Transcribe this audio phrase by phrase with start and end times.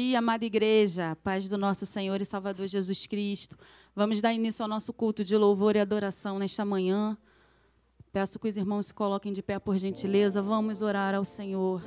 [0.00, 3.58] dia, amada igreja, paz do nosso Senhor e Salvador Jesus Cristo.
[3.96, 7.18] Vamos dar início ao nosso culto de louvor e adoração nesta manhã.
[8.12, 10.40] Peço que os irmãos se coloquem de pé por gentileza.
[10.40, 11.82] Vamos orar ao Senhor.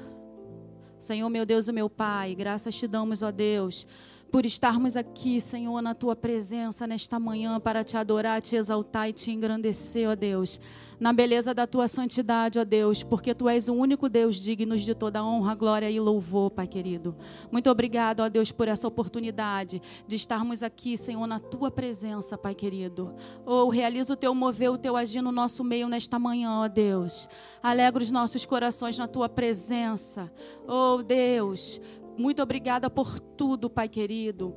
[0.99, 3.87] Senhor, meu Deus e meu Pai, graças te damos, ó Deus,
[4.31, 9.13] por estarmos aqui, Senhor, na tua presença nesta manhã para te adorar, te exaltar e
[9.13, 10.57] te engrandecer, ó Deus,
[10.97, 14.95] na beleza da tua santidade, ó Deus, porque tu és o único Deus digno de
[14.95, 17.13] toda honra, glória e louvor, Pai querido.
[17.51, 22.55] Muito obrigado, ó Deus, por essa oportunidade de estarmos aqui, Senhor, na tua presença, Pai
[22.55, 23.13] querido.
[23.45, 27.27] Oh, realiza o teu mover, o teu agir no nosso meio nesta manhã, ó Deus.
[27.61, 30.31] Alegra os nossos corações na tua presença.
[30.67, 31.81] Oh, Deus,
[32.17, 34.55] muito obrigada por tudo, Pai querido.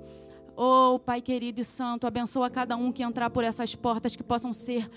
[0.57, 4.53] Oh, Pai querido e santo, abençoa cada um que entrar por essas portas que possam
[4.53, 4.89] ser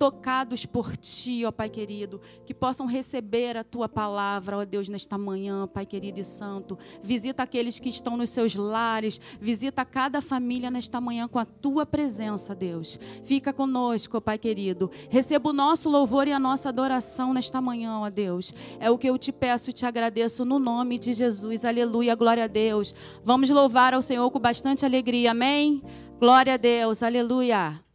[0.00, 5.18] tocados por Ti, ó Pai querido, que possam receber a Tua palavra, ó Deus, nesta
[5.18, 6.78] manhã, Pai querido e santo.
[7.02, 11.84] Visita aqueles que estão nos seus lares, visita cada família nesta manhã com a Tua
[11.84, 12.98] presença, Deus.
[13.24, 14.90] Fica conosco, ó Pai querido.
[15.10, 18.54] Receba o nosso louvor e a nossa adoração nesta manhã, ó Deus.
[18.78, 21.62] É o que eu te peço e te agradeço no nome de Jesus.
[21.62, 22.94] Aleluia, glória a Deus.
[23.22, 25.82] Vamos louvar ao Senhor com bastante alegria, amém?
[26.18, 27.89] Glória a Deus, aleluia.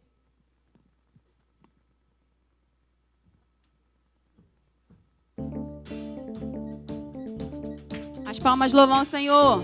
[8.46, 9.60] Palmas louvam o Senhor.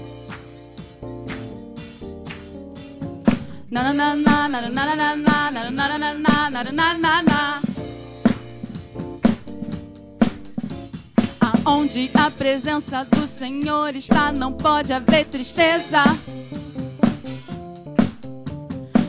[11.65, 16.03] Aonde a presença do Senhor está, não pode haver tristeza.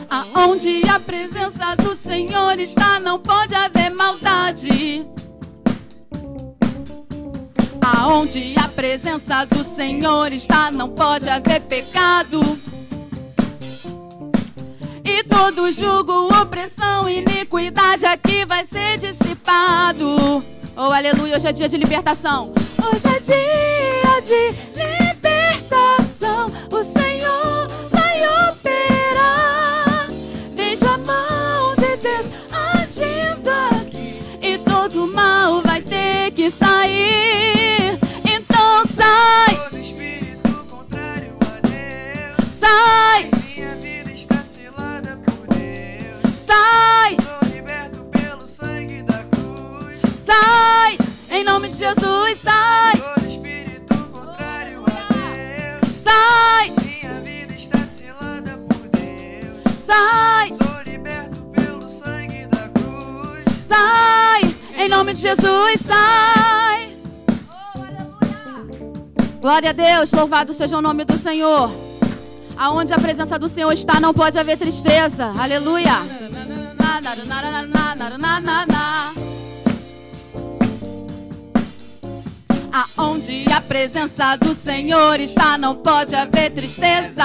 [0.08, 5.04] Aonde a presença do Senhor está, não pode haver maldade.
[7.84, 12.40] Aonde a presença do Senhor está, não pode haver pecado.
[15.04, 20.42] E todo jugo, opressão, iniquidade aqui vai ser dissipado.
[20.74, 22.54] Oh, aleluia, hoje é dia de libertação.
[22.90, 26.50] Hoje é dia de libertação.
[26.72, 27.03] O Senhor
[51.36, 55.96] Em nome de Jesus, sai, Todo espírito contrário a Deus.
[56.04, 59.74] sai, Minha vida está selada por Deus.
[59.76, 63.58] sai, Sou liberto pelo sangue da cruz.
[63.66, 64.54] sai.
[64.78, 66.96] Em nome de Jesus, sai.
[69.40, 71.68] Glória a Deus, louvado seja o nome do Senhor.
[72.56, 75.32] Aonde a presença do Senhor está, não pode haver tristeza.
[75.36, 75.98] Aleluia.
[76.78, 79.14] Na, na, na, na, na, na, na, na, na.
[82.74, 87.24] Aonde a presença do Senhor está, não pode haver tristeza.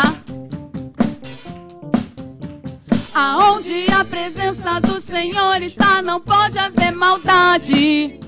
[3.16, 8.20] Aonde a presença do Senhor está, não pode haver maldade.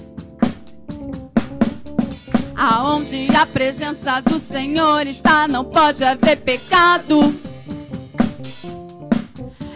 [2.57, 7.39] Aonde a presença do Senhor está, não pode haver pecado.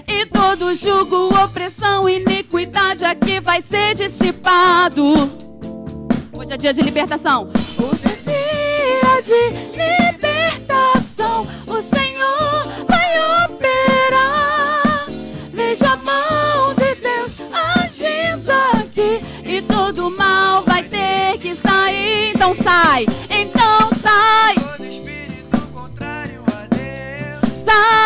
[0.07, 5.44] E todo jugo, opressão, iniquidade aqui vai ser dissipado.
[6.45, 7.49] Hoje é dia de libertação.
[7.79, 11.47] Hoje é dia de libertação.
[11.65, 15.07] O Senhor vai operar.
[15.51, 19.21] Veja a mão de Deus agindo aqui.
[19.43, 22.31] E todo mal vai ter que sair.
[22.35, 27.55] Então sai, então sai, Todo espírito contrário a Deus.
[27.65, 28.04] sai,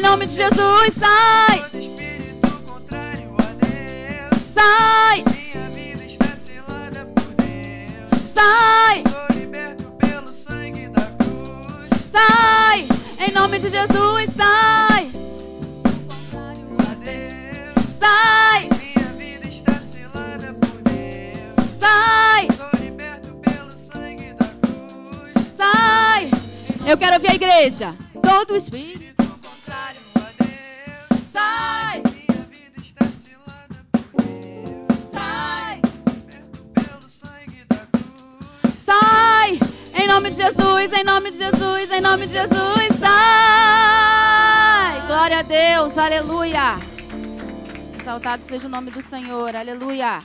[0.00, 4.42] Em nome de Jesus, sai, Todo espírito contrário a Deus.
[4.54, 8.32] sai, Minha vida está selada por Deus.
[8.34, 9.02] sai.
[9.02, 11.90] Sou liberto pelo sangue da cruz.
[12.10, 12.88] Sai!
[13.18, 15.10] Em nome de Jesus, sai!
[17.98, 18.68] Sai!
[18.78, 21.78] Minha vida está selada por Deus.
[21.78, 22.48] Sai!
[22.56, 25.46] Sou liberto pelo sangue da cruz.
[25.58, 26.30] Sai!
[26.86, 27.94] Eu quero ouvir a igreja.
[28.22, 29.19] Todo Espírito
[40.40, 45.06] Jesus, em nome de Jesus, em nome de Jesus, sai!
[45.06, 46.78] Glória a Deus, aleluia!
[48.00, 49.54] Exaltado seja o nome do Senhor.
[49.54, 50.24] Aleluia.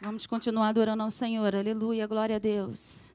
[0.00, 1.54] Vamos continuar adorando ao Senhor.
[1.54, 2.06] Aleluia.
[2.06, 3.14] Glória a Deus.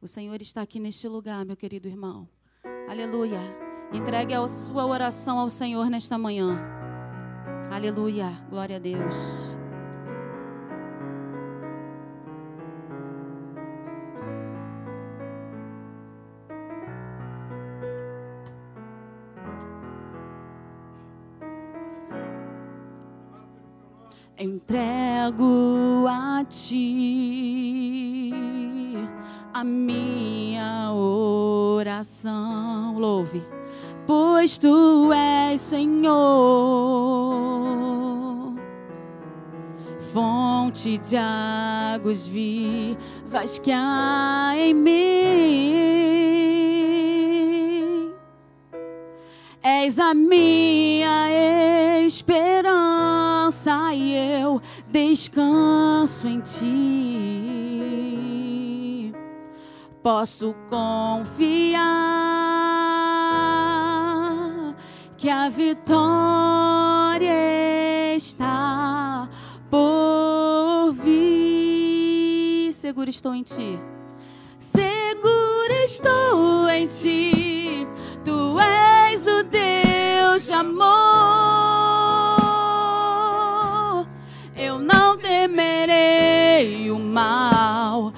[0.00, 2.26] O Senhor está aqui neste lugar, meu querido irmão.
[2.88, 3.40] Aleluia.
[3.92, 6.58] Entregue a sua oração ao Senhor nesta manhã.
[7.70, 8.32] Aleluia.
[8.48, 9.54] Glória a Deus.
[24.38, 28.32] Entrego a ti
[29.52, 31.57] a minha oração.
[32.96, 33.44] Louve,
[34.06, 36.14] pois tu és Senhor,
[40.12, 45.88] fonte de águas vivas que há em mim.
[49.60, 51.32] És a minha
[52.06, 57.47] esperança e eu descanso em ti.
[60.10, 61.84] Posso confiar
[65.18, 67.26] que a vitória
[68.16, 69.28] está
[69.68, 72.72] por vir.
[72.72, 73.78] Seguro estou em ti.
[74.58, 77.86] Seguro estou em ti.
[78.24, 80.88] Tu és o Deus de amor.
[84.56, 88.10] Eu não temerei o mal.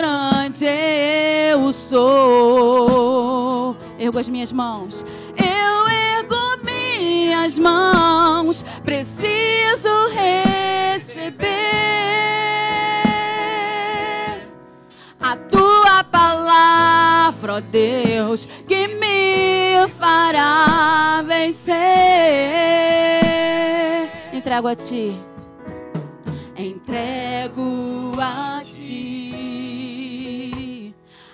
[0.00, 3.76] Grande eu sou.
[3.98, 5.04] Ergo as minhas mãos.
[5.36, 8.64] Eu ergo minhas mãos.
[8.82, 11.50] Preciso receber
[15.20, 21.76] a tua palavra, ó Deus, que me fará vencer.
[24.32, 25.14] Entrego a ti,
[26.56, 28.69] entrego a ti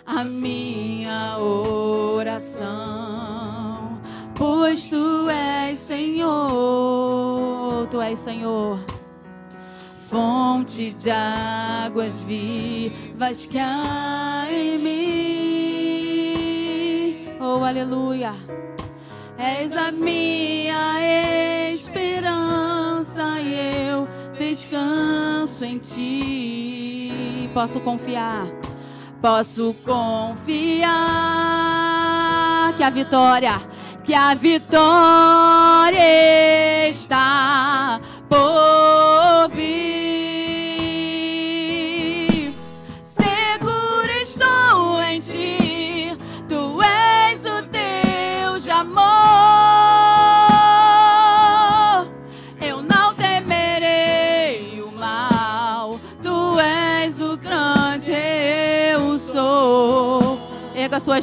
[0.07, 2.79] a minha oração,
[4.35, 6.49] pois tu és Senhor,
[7.91, 8.79] tu és Senhor
[10.09, 14.97] fonte de águas vivas que há em mim.
[17.41, 18.33] Oh, aleluia.
[19.39, 24.09] És a minha esperança e eu
[24.39, 27.51] descanso em ti.
[27.53, 28.47] Posso confiar,
[29.27, 30.87] posso confiar
[32.77, 33.61] que a vitória,
[34.05, 35.99] que a vitória
[36.89, 38.96] está por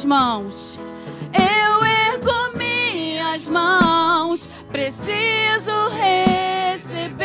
[0.02, 0.78] Mãos.
[1.32, 7.24] Eu ergo minhas mãos, preciso receber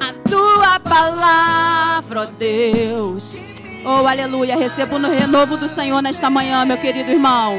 [0.00, 3.36] a tua palavra, ó Deus.
[3.84, 4.56] Oh, aleluia.
[4.56, 7.58] Recebo no renovo do Senhor nesta manhã, meu querido irmão.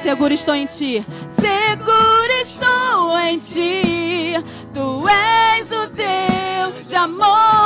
[0.00, 1.04] Seguro estou em ti.
[1.28, 4.34] Seguro estou em ti.
[4.72, 7.57] Tu és o Deus de amor.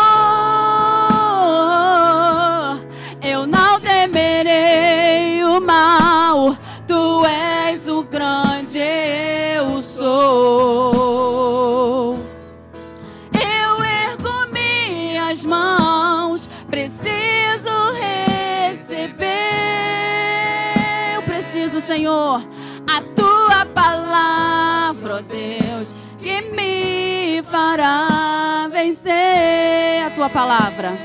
[27.82, 30.96] Fará vencer a tua palavra.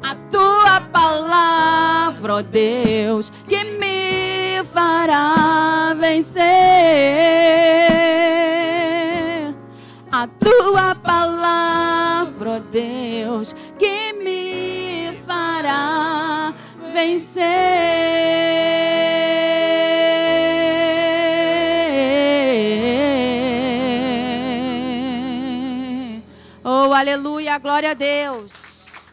[0.00, 6.46] A tua palavra, ó Deus, que me fará vencer.
[10.12, 16.54] A tua palavra, ó Deus, que me fará
[16.94, 18.79] vencer.
[27.10, 29.08] Aleluia, glória a Deus.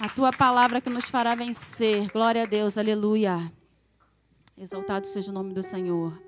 [0.00, 2.10] A tua palavra que nos fará vencer.
[2.10, 3.52] Glória a Deus, aleluia.
[4.56, 6.23] Exaltado seja o nome do Senhor.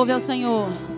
[0.00, 0.89] Louve ao Senhor.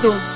[0.00, 0.31] Meu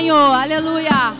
[0.00, 1.19] Senhor, aleluia.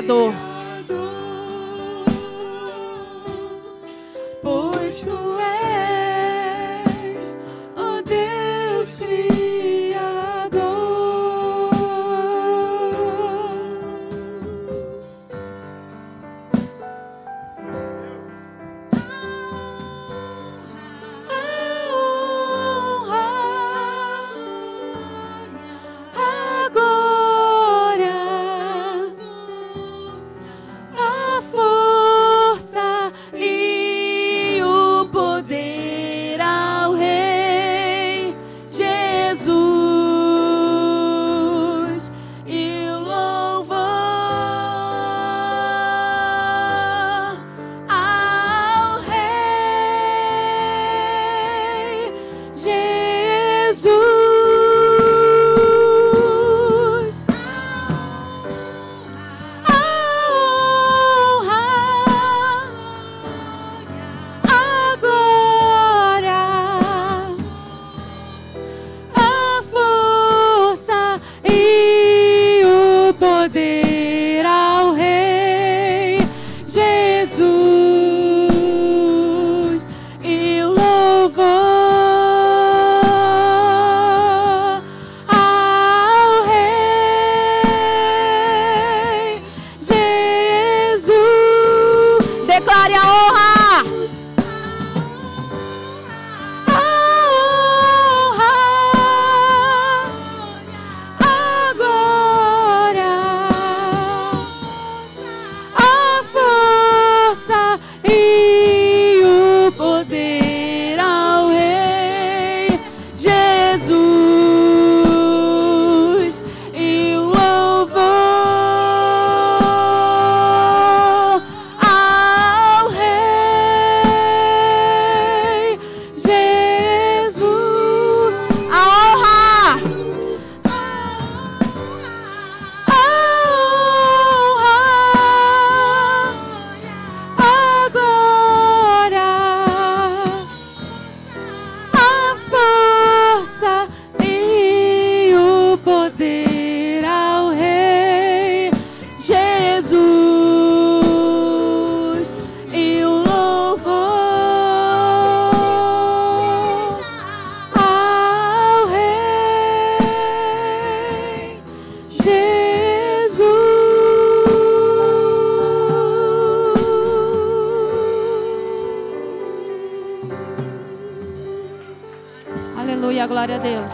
[0.00, 0.39] Criador.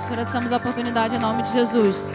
[0.06, 2.12] Agradecemos a oportunidade em nome de Jesus.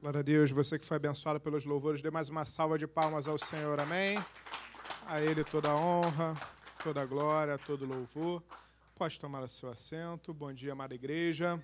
[0.00, 3.28] Glória a Deus, você que foi abençoado pelos louvores, dê mais uma salva de palmas
[3.28, 4.18] ao Senhor, amém?
[5.06, 6.34] A Ele toda a honra,
[6.82, 8.42] toda a glória, todo louvor.
[8.96, 10.34] Pode tomar o seu assento.
[10.34, 11.58] Bom dia, amada igreja.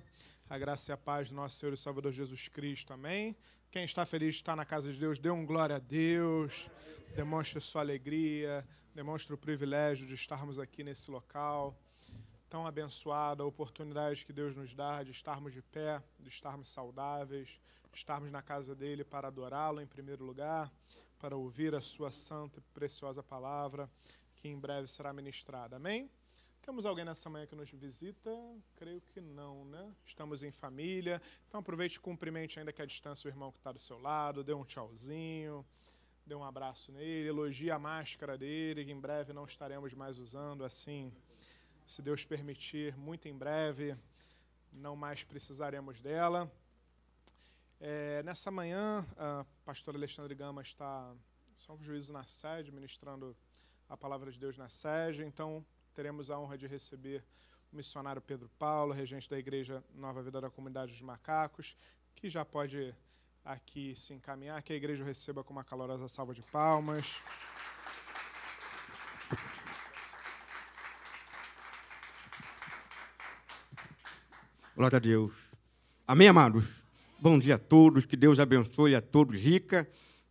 [0.49, 3.37] A graça e a paz do nosso Senhor e Salvador Jesus Cristo, amém?
[3.73, 6.71] Quem está feliz estar na casa de Deus, dê um glória a Deus,
[7.15, 11.77] demonstre sua alegria, demonstre o privilégio de estarmos aqui nesse local
[12.49, 17.61] tão abençoado, a oportunidade que Deus nos dá de estarmos de pé, de estarmos saudáveis,
[17.93, 20.71] de estarmos na casa dele para adorá-lo em primeiro lugar,
[21.21, 23.89] para ouvir a sua santa e preciosa palavra,
[24.35, 25.77] que em breve será ministrada.
[25.77, 26.11] Amém?
[26.61, 28.31] Temos alguém nessa manhã que nos visita?
[28.75, 29.95] Creio que não, né?
[30.05, 31.23] Estamos em família.
[31.49, 34.43] Então aproveite e cumprimente ainda que a distância o irmão que está do seu lado,
[34.43, 35.65] dê um tchauzinho,
[36.31, 40.65] dê um abraço nele, elogie a máscara dele, que em breve não estaremos mais usando
[40.65, 41.13] assim
[41.85, 43.97] se Deus permitir, muito em breve,
[44.73, 46.49] não mais precisaremos dela.
[47.81, 51.13] É, nessa manhã, a pastora Alexandre Gama está
[51.57, 53.37] São Juízo na sede, ministrando
[53.89, 55.67] a palavra de Deus na sede, então
[55.97, 57.25] teremos a honra de receber
[57.73, 61.77] o missionário Pedro Paulo, regente da Igreja Nova Vida da Comunidade dos Macacos,
[62.15, 62.95] que já pode
[63.45, 67.17] aqui se encaminhar, que a igreja receba com uma calorosa salva de palmas.
[74.77, 75.33] Glória a Deus.
[76.07, 76.65] Amém, amados?
[77.19, 79.89] Bom dia a todos, que Deus abençoe a todos rica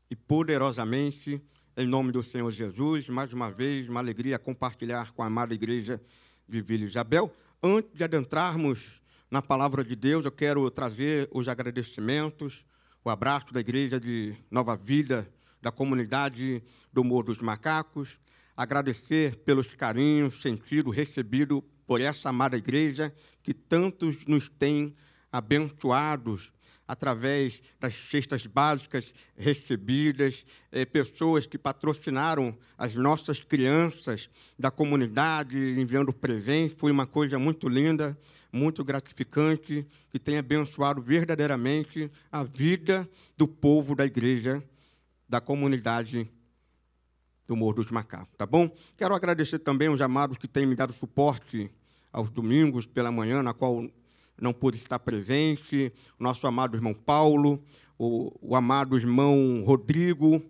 [0.10, 1.42] e poderosamente,
[1.78, 3.08] em nome do Senhor Jesus.
[3.08, 6.02] Mais uma vez, uma alegria compartilhar com a amada igreja
[6.48, 7.32] de Vila Isabel.
[7.62, 12.66] Antes de adentrarmos na palavra de Deus, eu quero trazer os agradecimentos,
[13.10, 15.28] o abraço da igreja de Nova Vida,
[15.60, 16.62] da comunidade
[16.94, 18.20] do Morro dos Macacos,
[18.56, 24.96] agradecer pelos carinhos sentidos, recebidos por essa amada igreja que tantos nos tem
[25.32, 26.54] abençoados
[26.88, 36.14] através das cestas básicas recebidas, eh, pessoas que patrocinaram as nossas crianças da comunidade, enviando
[36.14, 36.78] presentes.
[36.78, 38.16] Foi uma coisa muito linda,
[38.52, 43.08] muito gratificante, que tem abençoado verdadeiramente a vida
[43.38, 44.64] do povo da igreja,
[45.28, 46.30] da comunidade
[47.48, 48.70] do Morro dos Macacos, tá bom?
[48.96, 51.70] Quero agradecer também os amados que têm me dado suporte
[52.12, 53.88] aos domingos pela manhã, na qual
[54.40, 57.64] não pude estar presente, o nosso amado irmão Paulo,
[57.98, 60.42] o, o amado irmão Rodrigo,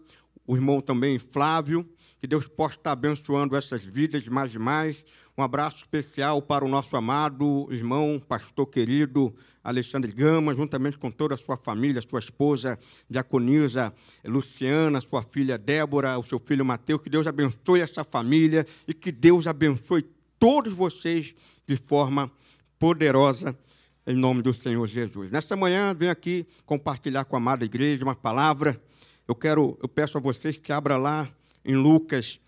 [0.46, 1.88] o irmão também Flávio,
[2.20, 5.04] que Deus possa estar abençoando essas vidas mais e mais.
[5.40, 11.34] Um abraço especial para o nosso amado irmão, pastor querido Alexandre Gama, juntamente com toda
[11.34, 12.78] a sua família, sua esposa
[13.10, 13.94] Diaconisa
[14.26, 17.02] Luciana, sua filha Débora, o seu filho Mateus.
[17.02, 20.06] Que Deus abençoe essa família e que Deus abençoe
[20.38, 21.34] todos vocês
[21.66, 22.30] de forma
[22.78, 23.58] poderosa,
[24.06, 25.32] em nome do Senhor Jesus.
[25.32, 28.78] Nesta manhã, venho aqui compartilhar com a amada igreja uma palavra.
[29.26, 31.30] Eu quero, eu peço a vocês que abra lá
[31.64, 32.42] em Lucas,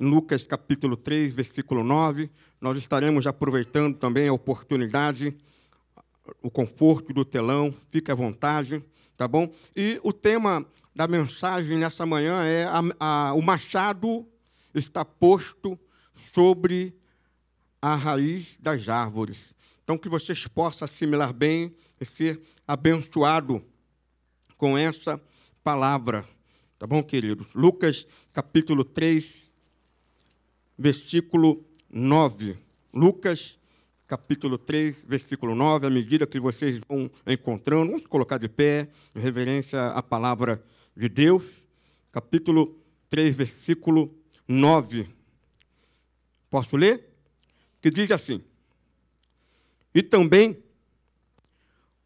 [0.00, 2.30] Lucas capítulo 3, versículo 9.
[2.58, 5.36] Nós estaremos aproveitando também a oportunidade,
[6.42, 8.82] o conforto do telão, fique à vontade,
[9.14, 9.52] tá bom?
[9.76, 14.26] E o tema da mensagem nessa manhã é a, a, o machado
[14.74, 15.78] está posto
[16.32, 16.96] sobre
[17.82, 19.36] a raiz das árvores.
[19.84, 23.62] Então, que vocês possam assimilar bem e ser abençoado
[24.56, 25.20] com essa
[25.62, 26.26] palavra.
[26.78, 27.48] Tá bom, queridos?
[27.54, 29.39] Lucas, capítulo 3,
[30.80, 32.56] versículo 9.
[32.94, 33.58] Lucas,
[34.06, 35.86] capítulo 3, versículo 9.
[35.86, 40.64] À medida que vocês vão encontrando, vamos colocar de pé, em reverência à palavra
[40.96, 41.44] de Deus.
[42.10, 42.78] Capítulo
[43.10, 44.10] 3, versículo
[44.48, 45.06] 9.
[46.48, 47.10] Posso ler?
[47.82, 48.42] Que diz assim:
[49.94, 50.56] E também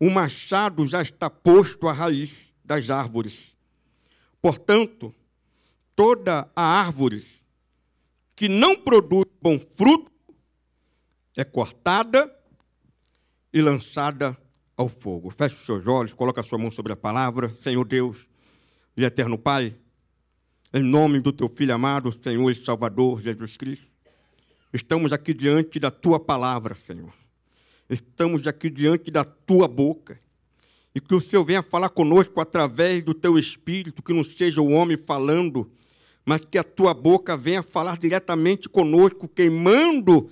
[0.00, 2.32] o machado já está posto à raiz
[2.64, 3.38] das árvores.
[4.42, 5.14] Portanto,
[5.94, 7.33] toda a árvore
[8.36, 10.10] que não produz bom fruto
[11.36, 12.32] é cortada
[13.52, 14.36] e lançada
[14.76, 15.30] ao fogo.
[15.30, 17.56] Feche os seus olhos, coloque a sua mão sobre a palavra.
[17.62, 18.26] Senhor Deus
[18.96, 19.74] e eterno Pai,
[20.72, 23.86] em nome do teu Filho amado, Senhor e Salvador Jesus Cristo,
[24.72, 27.12] estamos aqui diante da tua palavra, Senhor.
[27.88, 30.18] Estamos aqui diante da tua boca.
[30.94, 34.70] E que o Senhor venha falar conosco através do teu espírito, que não seja o
[34.70, 35.70] homem falando,
[36.24, 40.30] mas que a tua boca venha falar diretamente conosco, queimando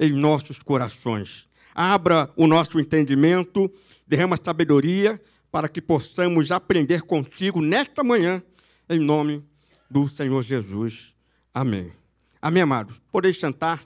[0.00, 1.48] em nossos corações.
[1.74, 3.70] Abra o nosso entendimento,
[4.06, 5.20] derrama sabedoria
[5.50, 8.42] para que possamos aprender contigo nesta manhã,
[8.88, 9.44] em nome
[9.90, 11.14] do Senhor Jesus.
[11.52, 11.92] Amém.
[12.40, 13.00] Amém, amados.
[13.10, 13.84] Podeis sentar.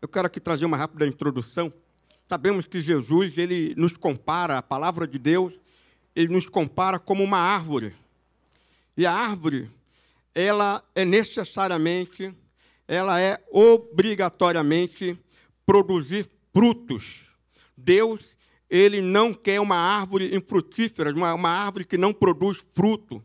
[0.00, 1.72] Eu quero aqui trazer uma rápida introdução.
[2.28, 5.52] Sabemos que Jesus, ele nos compara, a palavra de Deus,
[6.14, 7.94] ele nos compara como uma árvore.
[8.96, 9.70] E a árvore,
[10.34, 12.34] ela é necessariamente,
[12.86, 15.18] ela é obrigatoriamente
[15.64, 17.30] produzir frutos.
[17.76, 18.36] Deus,
[18.68, 23.22] ele não quer uma árvore infrutífera, uma, uma árvore que não produz fruto.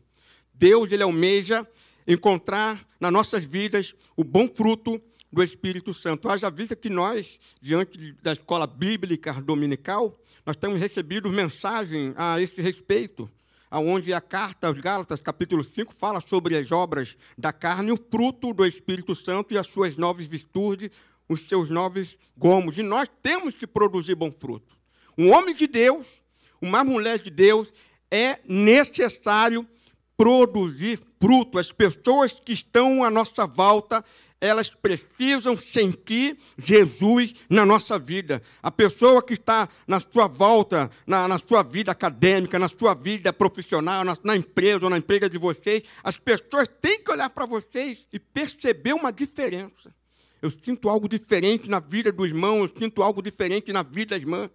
[0.52, 1.66] Deus, ele almeja
[2.06, 5.00] encontrar nas nossas vidas o bom fruto
[5.32, 6.28] do Espírito Santo.
[6.28, 12.62] Haja vista que nós, diante da escola bíblica dominical, nós temos recebido mensagem a esse
[12.62, 13.28] respeito,
[13.76, 18.54] aonde a carta aos Gálatas, capítulo 5, fala sobre as obras da carne, o fruto
[18.54, 20.90] do Espírito Santo e as suas novas virtudes,
[21.28, 22.78] os seus novos gomos.
[22.78, 24.74] E nós temos que produzir bom fruto.
[25.18, 26.22] Um homem de Deus,
[26.58, 27.70] uma mulher de Deus,
[28.10, 29.68] é necessário
[30.16, 31.58] produzir fruto.
[31.58, 34.02] As pessoas que estão à nossa volta,
[34.40, 38.42] elas precisam sentir Jesus na nossa vida.
[38.62, 43.32] A pessoa que está na sua volta, na, na sua vida acadêmica, na sua vida
[43.32, 47.46] profissional, na, na empresa ou na empresa de vocês, as pessoas têm que olhar para
[47.46, 49.94] vocês e perceber uma diferença.
[50.42, 54.16] Eu sinto algo diferente na vida do irmão, eu sinto algo diferente na vida da
[54.16, 54.50] irmã.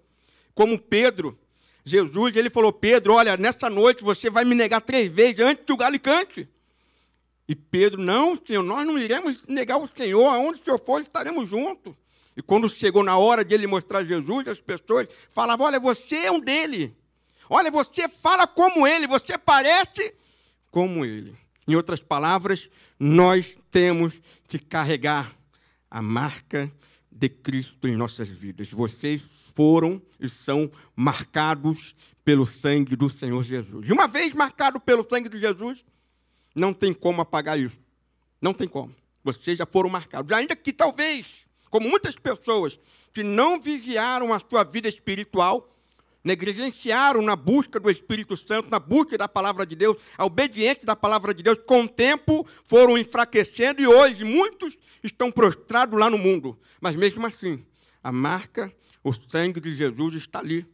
[0.54, 1.38] Como Pedro,
[1.84, 5.74] Jesus, ele falou: Pedro, olha, nessa noite você vai me negar três vezes antes que
[5.74, 6.48] o galo cante.
[7.48, 11.50] E Pedro, não, Senhor, nós não iremos negar o Senhor, aonde o Senhor for, estaremos
[11.50, 11.94] juntos.
[12.36, 16.32] E quando chegou na hora de ele mostrar Jesus, as pessoas falavam: Olha, você é
[16.32, 16.96] um dele.
[17.50, 20.16] Olha, você fala como ele, você parece
[20.70, 21.36] como ele.
[21.68, 25.36] Em outras palavras, nós temos que carregar
[25.90, 26.72] a marca
[27.12, 28.70] de Cristo em nossas vidas.
[28.70, 29.22] Vocês
[29.54, 33.88] foram e são marcados pelo sangue do Senhor Jesus.
[33.88, 35.84] E uma vez marcado pelo sangue de Jesus,
[36.56, 37.78] não tem como apagar isso.
[38.42, 38.94] Não tem como.
[39.24, 40.32] Vocês já foram marcados.
[40.32, 41.28] Ainda que talvez,
[41.70, 42.80] como muitas pessoas
[43.14, 45.70] que não vigiaram a sua vida espiritual,
[46.24, 50.96] negligenciaram na busca do Espírito Santo, na busca da palavra de Deus, a obediência da
[50.96, 56.18] palavra de Deus, com o tempo foram enfraquecendo e hoje muitos estão prostrados lá no
[56.18, 56.58] mundo.
[56.80, 57.66] Mas mesmo assim,
[58.04, 58.72] a marca,
[59.04, 60.66] o sangue de Jesus está ali.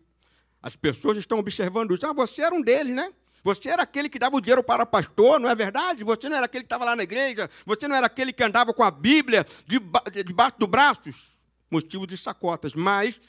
[0.61, 2.05] As pessoas estão observando isso.
[2.05, 3.11] Ah, você era um deles, né?
[3.47, 6.03] Você era aquele que dava o dinheiro para o pastor, não é verdade?
[6.03, 7.49] Você não era aquele que estava lá na igreja?
[7.65, 11.29] Você não era aquele que andava com a Bíblia deba- debaixo dos braços?
[11.71, 12.73] Motivo de sacotas.
[12.73, 13.21] Mas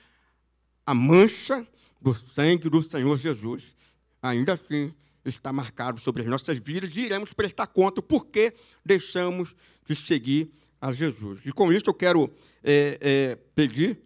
[0.85, 1.65] a mancha
[2.03, 3.63] do sangue do Senhor Jesus,
[4.21, 4.93] ainda assim,
[5.25, 8.53] está marcado sobre as nossas vidas e iremos prestar conta porque
[8.85, 9.55] deixamos
[9.87, 11.39] de seguir a Jesus.
[11.45, 12.29] E com isso eu quero
[12.65, 14.01] é, é, pedir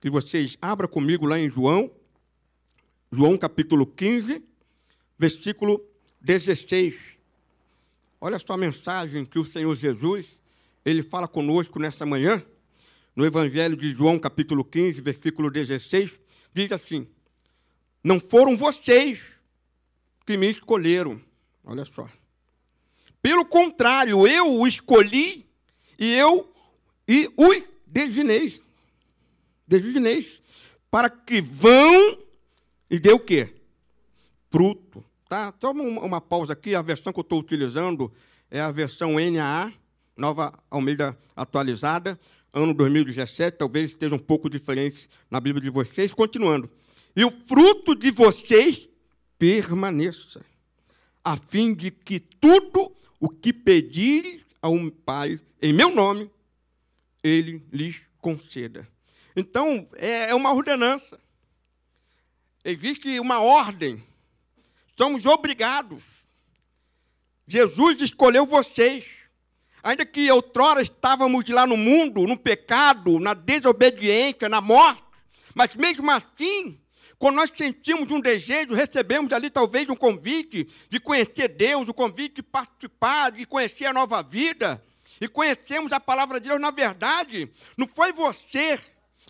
[0.00, 1.90] que vocês abram comigo lá em João,
[3.10, 4.44] João capítulo 15,
[5.20, 5.84] versículo
[6.22, 6.96] 16.
[8.18, 10.26] Olha só a mensagem que o Senhor Jesus,
[10.82, 12.42] ele fala conosco nessa manhã,
[13.14, 16.10] no Evangelho de João, capítulo 15, versículo 16,
[16.54, 17.06] diz assim:
[18.02, 19.20] Não foram vocês
[20.24, 21.20] que me escolheram.
[21.62, 22.08] Olha só.
[23.20, 25.46] Pelo contrário, eu o escolhi
[25.98, 26.50] e eu
[27.06, 28.58] e os designei.
[29.68, 30.40] Designei
[30.90, 32.18] para que vão
[32.88, 33.54] e dê o quê?
[34.50, 35.09] Fruto.
[35.30, 35.52] Tá?
[35.52, 38.12] Toma uma, pausa aqui, a versão que eu estou utilizando
[38.50, 39.72] é a versão NAA,
[40.16, 42.18] Nova Almeida Atualizada,
[42.52, 46.12] ano 2017, talvez esteja um pouco diferente na Bíblia de vocês.
[46.12, 46.68] Continuando.
[47.14, 48.88] E o fruto de vocês
[49.38, 50.44] permaneça,
[51.22, 56.28] a fim de que tudo o que pedires a um Pai em meu nome,
[57.22, 58.84] ele lhes conceda.
[59.36, 61.20] Então, é é uma ordenança.
[62.64, 64.09] Existe uma ordem.
[65.00, 66.04] Somos obrigados.
[67.48, 69.06] Jesus escolheu vocês.
[69.82, 75.02] Ainda que outrora estávamos lá no mundo, no pecado, na desobediência, na morte,
[75.54, 76.78] mas mesmo assim,
[77.18, 82.34] quando nós sentimos um desejo, recebemos ali talvez um convite de conhecer Deus, o convite
[82.34, 84.84] de participar, de conhecer a nova vida,
[85.18, 88.78] e conhecemos a palavra de Deus, na verdade, não foi você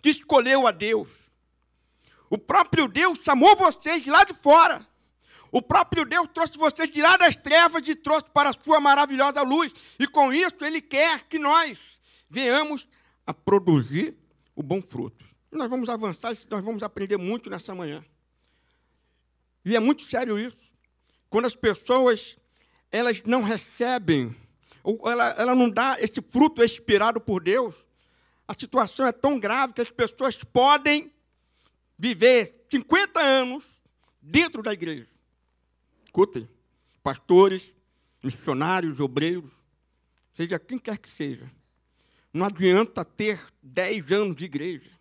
[0.01, 1.07] que escolheu a Deus.
[2.29, 4.90] O próprio Deus chamou vocês de lá de fora.
[5.51, 9.41] O próprio Deus trouxe vocês de lá das trevas e trouxe para a sua maravilhosa
[9.41, 9.73] luz.
[9.99, 11.77] E com isso, Ele quer que nós
[12.29, 12.87] venhamos
[13.27, 14.15] a produzir
[14.55, 15.25] o bom fruto.
[15.51, 18.03] Nós vamos avançar, nós vamos aprender muito nessa manhã.
[19.65, 20.71] E é muito sério isso.
[21.29, 22.37] Quando as pessoas
[22.89, 24.35] elas não recebem,
[24.83, 27.75] ou ela, ela não dá esse fruto expirado por Deus,
[28.47, 31.11] a situação é tão grave que as pessoas podem
[31.97, 33.63] viver 50 anos
[34.21, 35.10] dentro da igreja.
[36.11, 36.45] Escutem,
[37.01, 37.63] pastores,
[38.21, 39.49] missionários, obreiros,
[40.35, 41.49] seja quem quer que seja.
[42.33, 44.91] Não adianta ter 10 anos de igreja,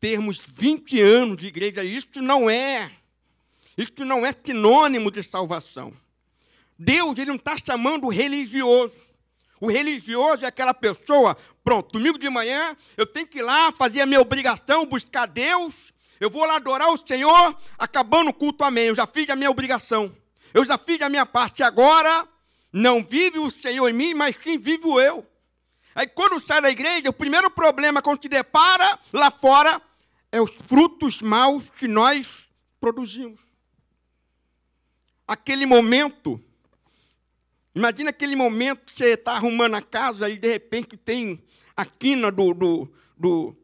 [0.00, 2.90] termos 20 anos de igreja, isso não é,
[3.76, 5.92] isso não é sinônimo de salvação.
[6.76, 8.96] Deus ele não está chamando o religioso.
[9.60, 14.00] O religioso é aquela pessoa, pronto, domingo de manhã eu tenho que ir lá fazer
[14.00, 18.86] a minha obrigação, buscar Deus, eu vou lá adorar o Senhor, acabando o culto, amém.
[18.86, 20.14] Eu já fiz a minha obrigação,
[20.52, 22.26] eu já fiz a minha parte, agora
[22.72, 25.26] não vive o Senhor em mim, mas sim vivo eu.
[25.94, 29.80] Aí quando sai da igreja, o primeiro problema quando se depara lá fora
[30.30, 32.26] é os frutos maus que nós
[32.80, 33.40] produzimos.
[35.26, 36.42] Aquele momento
[37.78, 41.40] Imagina aquele momento que você está arrumando a casa e de repente tem
[41.76, 43.56] a quina do, do, do,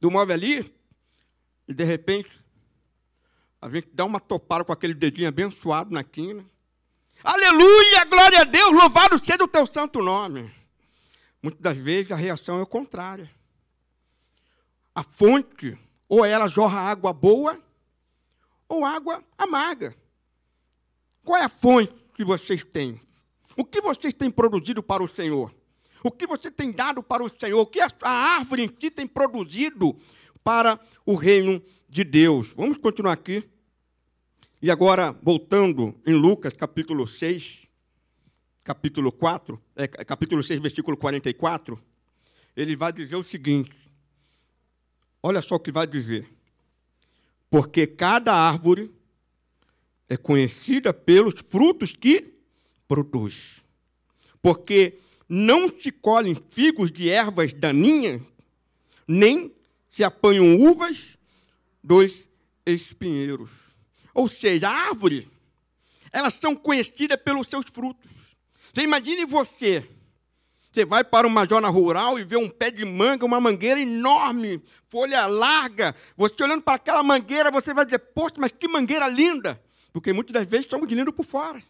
[0.00, 0.74] do móvel ali,
[1.68, 2.30] e de repente
[3.60, 6.44] a gente dá uma topada com aquele dedinho abençoado na quina.
[7.22, 10.50] Aleluia, glória a Deus, louvado seja o teu santo nome.
[11.42, 13.30] Muitas das vezes a reação é o contrária.
[14.94, 15.76] A fonte,
[16.08, 17.60] ou ela jorra água boa,
[18.68, 19.94] ou água amarga.
[21.24, 23.00] Qual é a fonte que vocês têm?
[23.56, 25.54] O que vocês têm produzido para o Senhor?
[26.02, 27.60] O que você tem dado para o Senhor?
[27.60, 29.96] O que a árvore em si tem produzido
[30.48, 32.54] para o reino de Deus?
[32.56, 33.46] Vamos continuar aqui.
[34.62, 37.66] E agora, voltando em Lucas, capítulo 6,
[38.64, 41.78] capítulo 4, é, capítulo 6, versículo 44,
[42.56, 43.76] ele vai dizer o seguinte:
[45.22, 46.26] olha só o que vai dizer.
[47.50, 48.90] Porque cada árvore
[50.08, 52.32] é conhecida pelos frutos que
[52.88, 53.60] produz.
[54.40, 58.22] Porque não se colhem figos de ervas daninhas,
[59.06, 59.57] nem
[59.90, 61.18] se apanham uvas
[61.82, 62.12] dos
[62.64, 63.50] espinheiros.
[64.14, 65.28] Ou seja, a árvore,
[66.12, 68.10] elas são conhecidas pelos seus frutos.
[68.72, 69.88] Você imagine você,
[70.70, 74.62] você vai para uma zona rural e vê um pé de manga, uma mangueira enorme,
[74.88, 75.94] folha larga.
[76.16, 79.60] Você olhando para aquela mangueira, você vai dizer, poxa, mas que mangueira linda.
[79.92, 81.62] Porque muitas das vezes somos lindos por fora.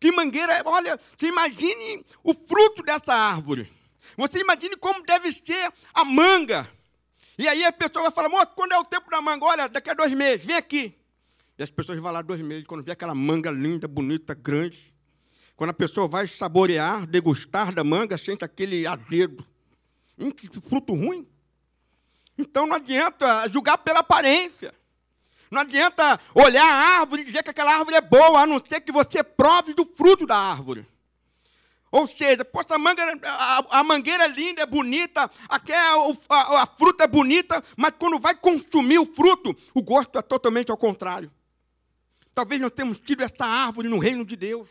[0.00, 3.70] Que mangueira, olha, você imagine o fruto dessa árvore.
[4.16, 6.68] Você imagine como deve ser a manga.
[7.38, 9.44] E aí a pessoa vai falar, moço, quando é o tempo da manga?
[9.44, 10.92] Olha, daqui a dois meses, vem aqui.
[11.56, 14.92] E as pessoas vão lá dois meses, quando vê aquela manga linda, bonita, grande.
[15.56, 19.46] Quando a pessoa vai saborear, degustar da manga, sente aquele azedo.
[20.18, 21.26] Hum, que fruto ruim.
[22.36, 24.74] Então não adianta julgar pela aparência.
[25.50, 28.80] Não adianta olhar a árvore e dizer que aquela árvore é boa, a não ser
[28.80, 30.86] que você prove do fruto da árvore.
[31.90, 37.04] Ou seja, poxa, a, manga, a, a mangueira é linda, é bonita, a, a, fruta
[37.04, 41.32] é bonita, mas quando vai consumir o fruto, o gosto é totalmente ao contrário.
[42.34, 44.68] Talvez não tenhamos tido essa árvore no reino de Deus.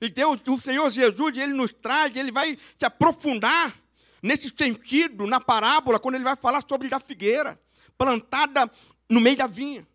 [0.00, 3.74] E Deus, o Senhor Jesus, Ele nos traz, Ele vai se aprofundar
[4.22, 7.60] nesse sentido, na parábola, quando Ele vai falar sobre a figueira,
[7.98, 8.70] plantada
[9.08, 9.86] no meio da vinha.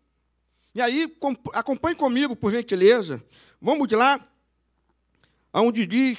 [0.74, 1.10] E aí,
[1.52, 3.22] acompanhe comigo, por gentileza.
[3.60, 4.20] Vamos de lá,
[5.52, 6.18] aonde diz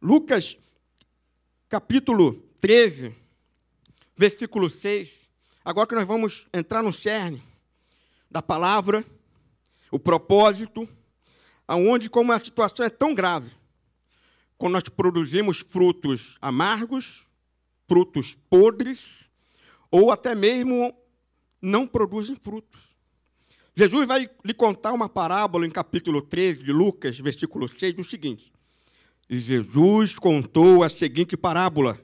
[0.00, 0.56] Lucas,
[1.68, 3.14] capítulo 13,
[4.16, 5.10] versículo 6.
[5.64, 7.42] Agora que nós vamos entrar no cerne
[8.30, 9.04] da palavra,
[9.90, 10.88] o propósito,
[11.66, 13.50] aonde como a situação é tão grave,
[14.56, 17.26] quando nós produzimos frutos amargos,
[17.88, 19.00] frutos podres,
[19.90, 20.94] ou até mesmo
[21.60, 22.89] não produzem frutos.
[23.74, 28.52] Jesus vai lhe contar uma parábola em capítulo 13 de Lucas, versículo 6, o seguinte.
[29.28, 32.00] Jesus contou a seguinte parábola.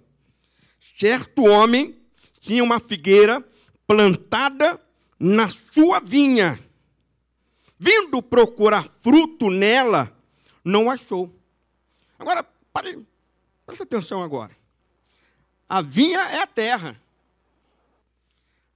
[0.98, 2.00] Certo homem
[2.40, 3.44] tinha uma figueira
[3.86, 4.80] plantada
[5.18, 6.58] na sua vinha.
[7.78, 10.16] Vindo procurar fruto nela,
[10.64, 11.34] não achou.
[12.18, 12.42] Agora,
[12.72, 13.04] pare,
[13.66, 14.56] presta atenção agora.
[15.68, 17.00] A vinha é a terra.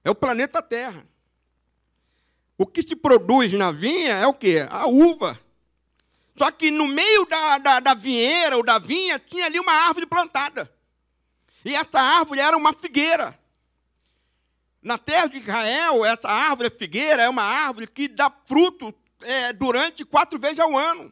[0.03, 1.05] É o planeta Terra.
[2.61, 4.67] O que se produz na vinha é o quê?
[4.69, 5.39] A uva.
[6.37, 10.05] Só que no meio da, da, da vinheira ou da vinha tinha ali uma árvore
[10.05, 10.71] plantada.
[11.65, 13.35] E essa árvore era uma figueira.
[14.79, 18.93] Na terra de Israel, essa árvore figueira é uma árvore que dá fruto
[19.23, 21.11] é, durante quatro vezes ao ano.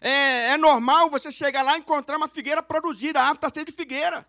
[0.00, 3.64] É, é, normal você chegar lá e encontrar uma figueira produzida, a árvore está cheia
[3.64, 4.26] de figueira.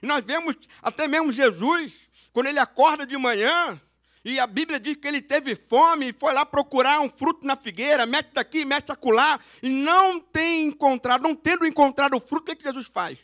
[0.00, 1.92] E nós vemos até mesmo Jesus,
[2.32, 3.80] quando ele acorda de manhã,
[4.24, 7.56] e a Bíblia diz que ele teve fome e foi lá procurar um fruto na
[7.56, 12.44] figueira, mete daqui, mete acolá, e não tem encontrado, não tendo encontrado o fruto, o
[12.44, 13.18] que, é que Jesus faz?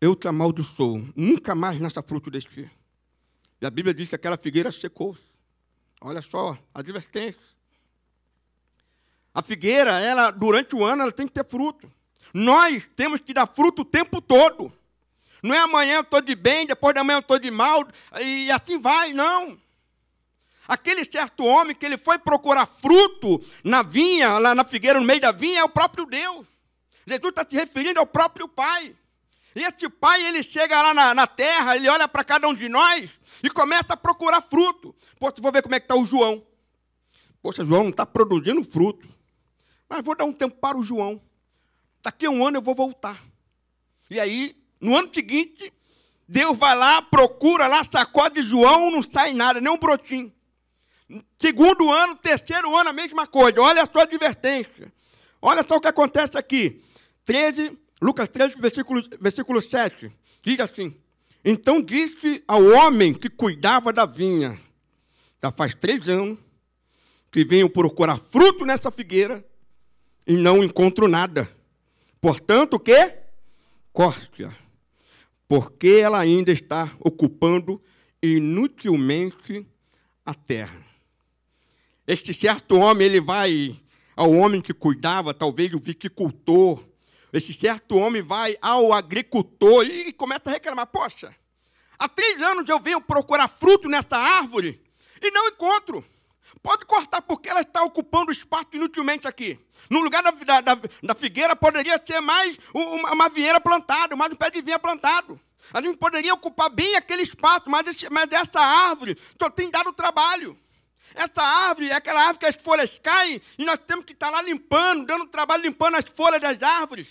[0.00, 2.68] Eu te amaldiçoo, nunca mais nessa fruto deste.
[3.60, 5.16] E a Bíblia diz que aquela figueira secou.
[6.00, 7.40] Olha só, advertência.
[9.32, 11.90] A figueira, ela durante o ano, ela tem que ter fruto.
[12.34, 14.72] Nós temos que dar fruto o tempo todo.
[15.42, 17.86] Não é amanhã eu estou de bem, depois da manhã eu estou de mal,
[18.20, 19.58] e assim vai, não.
[20.68, 25.18] Aquele certo homem que ele foi procurar fruto na vinha, lá na figueira, no meio
[25.18, 26.46] da vinha, é o próprio Deus.
[27.06, 28.94] Jesus está se referindo ao próprio Pai.
[29.56, 32.68] E esse Pai, ele chega lá na, na terra, ele olha para cada um de
[32.68, 33.08] nós
[33.42, 34.94] e começa a procurar fruto.
[35.18, 36.46] Poxa, vou ver como é que está o João.
[37.40, 39.08] Poxa, João não está produzindo fruto.
[39.88, 41.18] Mas vou dar um tempo para o João.
[42.02, 43.18] Daqui a um ano eu vou voltar.
[44.10, 45.72] E aí, no ano seguinte,
[46.28, 50.30] Deus vai lá, procura lá, sacode João, não sai nada, nem um brotinho.
[51.38, 53.60] Segundo ano, terceiro ano, a mesma coisa.
[53.60, 54.92] Olha a sua advertência.
[55.40, 56.82] Olha só o que acontece aqui.
[57.24, 60.12] 13, Lucas 13, versículo, versículo 7.
[60.42, 60.94] Diz assim:
[61.44, 64.60] Então disse ao homem que cuidava da vinha:
[65.42, 66.38] Já faz três anos
[67.30, 69.44] que venho procurar fruto nessa figueira
[70.26, 71.50] e não encontro nada.
[72.20, 73.14] Portanto, o quê?
[73.92, 74.52] Corte-a.
[75.46, 77.80] Porque ela ainda está ocupando
[78.22, 79.66] inutilmente
[80.24, 80.87] a terra.
[82.08, 83.78] Este certo homem, ele vai
[84.16, 86.82] ao homem que cuidava, talvez o viticultor.
[87.30, 91.36] Esse certo homem vai ao agricultor e começa a reclamar: Poxa,
[91.98, 94.82] há três anos eu venho procurar fruto nessa árvore
[95.20, 96.02] e não encontro.
[96.62, 99.58] Pode cortar, porque ela está ocupando espaço inutilmente aqui.
[99.90, 104.32] No lugar da, da, da, da figueira poderia ser mais uma, uma vinheira plantada, mais
[104.32, 105.38] um pé de vinha plantado.
[105.74, 109.92] A gente poderia ocupar bem aquele espaço, mas, esse, mas essa árvore só tem dado
[109.92, 110.56] trabalho.
[111.14, 114.42] Essa árvore é aquela árvore que as folhas caem e nós temos que estar lá
[114.42, 117.08] limpando, dando trabalho, limpando as folhas das árvores.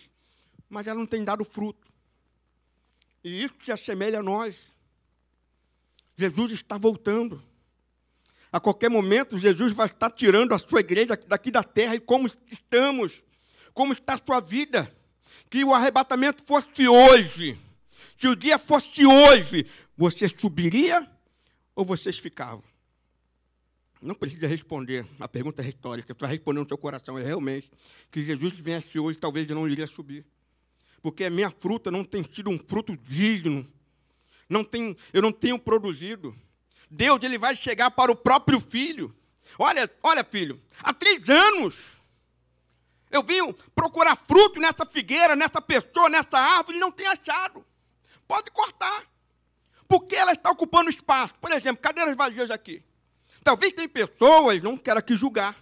[0.70, 1.88] Mas ela não tem dado fruto.
[3.24, 4.56] E isso se assemelha a nós.
[6.16, 7.44] Jesus está voltando.
[8.52, 12.32] A qualquer momento, Jesus vai estar tirando a sua igreja daqui da terra e como
[12.52, 13.22] estamos,
[13.74, 14.94] como está a sua vida.
[15.50, 17.60] Que o arrebatamento fosse hoje.
[18.18, 21.08] Se o dia fosse hoje, você subiria
[21.76, 22.64] ou vocês ficavam?
[24.02, 27.72] Não precisa responder, a pergunta retórica, você vai responder no seu coração, é realmente,
[28.12, 30.26] que Jesus viesse hoje, talvez eu não iria subir.
[31.02, 33.68] Porque a minha fruta não tem sido um fruto digno,
[34.50, 36.36] não tem, eu não tenho produzido.
[36.90, 39.14] Deus ele vai chegar para o próprio filho.
[39.58, 41.98] Olha, olha, filho, há três anos
[43.10, 47.66] eu vim procurar fruto nessa figueira, nessa pessoa, nessa árvore, e não tenho achado.
[48.28, 49.04] Pode cortar.
[49.88, 51.34] Porque ela está ocupando espaço.
[51.36, 52.84] Por exemplo, cadeiras vazias aqui.
[53.44, 55.56] Talvez tem pessoas, não quero aqui julgar.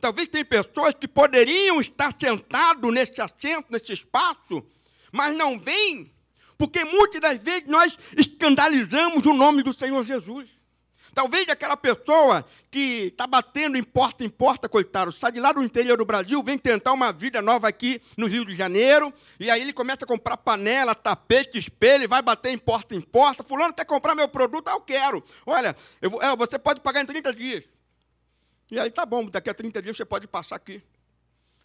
[0.00, 4.64] Talvez tem pessoas que poderiam estar sentados nesse assento, nesse espaço,
[5.12, 6.10] mas não vêm
[6.60, 10.46] porque muitas das vezes nós escandalizamos o nome do Senhor Jesus.
[11.14, 15.62] Talvez aquela pessoa que está batendo em porta em porta, coitado, sai de lá do
[15.62, 19.60] interior do Brasil, vem tentar uma vida nova aqui no Rio de Janeiro, e aí
[19.60, 23.42] ele começa a comprar panela, tapete, espelho, vai bater em porta em porta.
[23.42, 24.68] Fulano quer comprar meu produto?
[24.68, 25.24] Ah, eu quero.
[25.44, 27.64] Olha, eu é, você pode pagar em 30 dias.
[28.70, 30.82] E aí tá bom, daqui a 30 dias você pode passar aqui.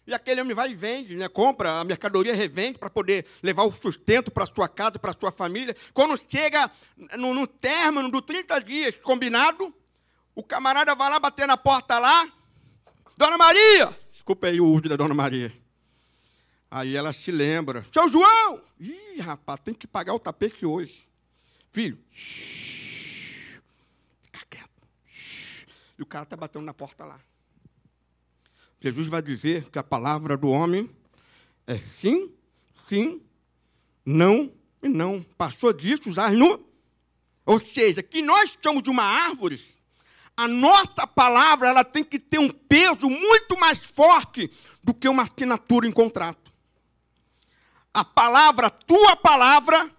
[0.06, 1.28] E aquele homem vai e vende, né?
[1.28, 5.74] compra a mercadoria, revende para poder levar o sustento para sua casa, para sua família.
[5.92, 6.70] Quando chega
[7.18, 9.74] no, no término dos 30 dias combinado,
[10.34, 12.28] o camarada vai lá bater na porta lá.
[13.16, 13.98] Dona Maria!
[14.12, 15.52] Desculpa aí o uso da Dona Maria.
[16.70, 17.84] Aí ela se lembra.
[17.92, 18.62] Seu João!
[18.78, 21.08] Ih, rapaz, tem que pagar o tapete hoje.
[21.72, 23.60] Filho, shh,
[24.22, 24.88] fica quieto.
[25.04, 25.66] shh.
[25.98, 27.20] E o cara está batendo na porta lá.
[28.80, 30.90] Jesus vai dizer que a palavra do homem
[31.66, 32.30] é sim,
[32.88, 33.20] sim,
[34.04, 34.52] não
[34.82, 35.24] e não.
[35.36, 36.64] Passou disso, usar no.
[37.44, 39.60] Ou seja, que nós somos de uma árvore,
[40.36, 44.50] a nossa palavra ela tem que ter um peso muito mais forte
[44.82, 46.52] do que uma assinatura em contrato.
[47.94, 49.90] A palavra, a tua palavra,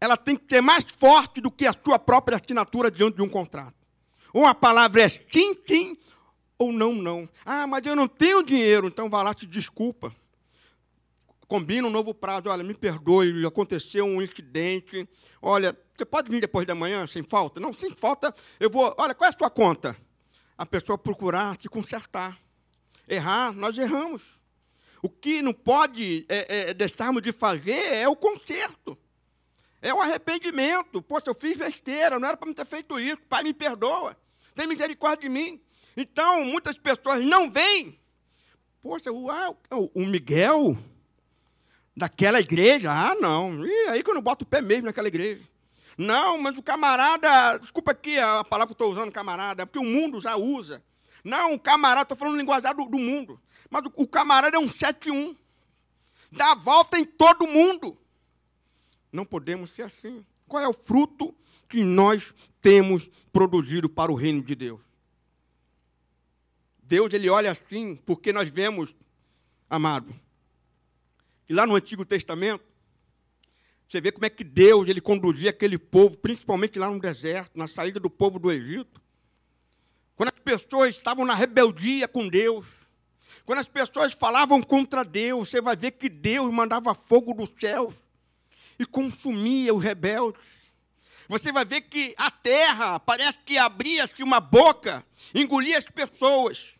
[0.00, 3.28] ela tem que ser mais forte do que a sua própria assinatura diante de um
[3.28, 3.74] contrato.
[4.32, 5.96] Ou a palavra é sim, sim,
[6.60, 7.26] ou não, não.
[7.42, 10.14] Ah, mas eu não tenho dinheiro, então vá lá, te desculpa.
[11.48, 12.50] Combina um novo prazo.
[12.50, 15.08] Olha, me perdoe, aconteceu um incidente.
[15.40, 17.58] Olha, você pode vir depois da manhã, sem falta?
[17.58, 18.94] Não, sem falta, eu vou.
[18.98, 19.96] Olha, qual é a sua conta?
[20.56, 22.38] A pessoa procurar te consertar.
[23.08, 24.22] Errar, nós erramos.
[25.02, 28.98] O que não pode é, é, deixarmos de fazer é o conserto.
[29.80, 31.00] É o arrependimento.
[31.00, 33.16] Poxa, eu fiz besteira, não era para me ter feito isso.
[33.30, 34.14] Pai, me perdoa.
[34.54, 35.58] Tem misericórdia de mim.
[35.96, 37.98] Então, muitas pessoas não vêm.
[38.82, 39.54] Poxa, o, ah,
[39.94, 40.76] Miguel,
[41.96, 43.64] daquela igreja, ah, não.
[43.66, 45.42] E aí que eu não boto o pé mesmo naquela igreja.
[45.98, 49.78] Não, mas o camarada, desculpa aqui a palavra que eu estou usando, camarada, é porque
[49.78, 50.82] o mundo já usa.
[51.22, 53.38] Não, o camarada, estou falando linguajar do, do mundo.
[53.68, 55.36] Mas o- o camarada é um 7-1.
[56.32, 57.98] Dá volta em todo mundo.
[59.12, 60.24] Não podemos ser assim.
[60.48, 61.34] Qual é o fruto
[61.68, 62.32] que nós
[62.62, 64.80] temos produzido para o reino de Deus?
[66.90, 68.92] Deus, ele olha assim, porque nós vemos,
[69.70, 70.12] amado,
[71.46, 72.64] que lá no Antigo Testamento,
[73.86, 77.68] você vê como é que Deus, ele conduzia aquele povo, principalmente lá no deserto, na
[77.68, 79.00] saída do povo do Egito.
[80.16, 82.66] Quando as pessoas estavam na rebeldia com Deus,
[83.46, 87.94] quando as pessoas falavam contra Deus, você vai ver que Deus mandava fogo do céu
[88.80, 90.42] e consumia os rebeldes.
[91.28, 96.79] Você vai ver que a terra parece que abria-se uma boca, engolia as pessoas.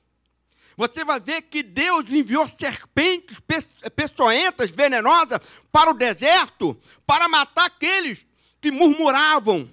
[0.80, 5.38] Você vai ver que Deus enviou serpentes pe- peçonhentas, venenosas,
[5.70, 6.74] para o deserto,
[7.06, 8.24] para matar aqueles
[8.62, 9.70] que murmuravam,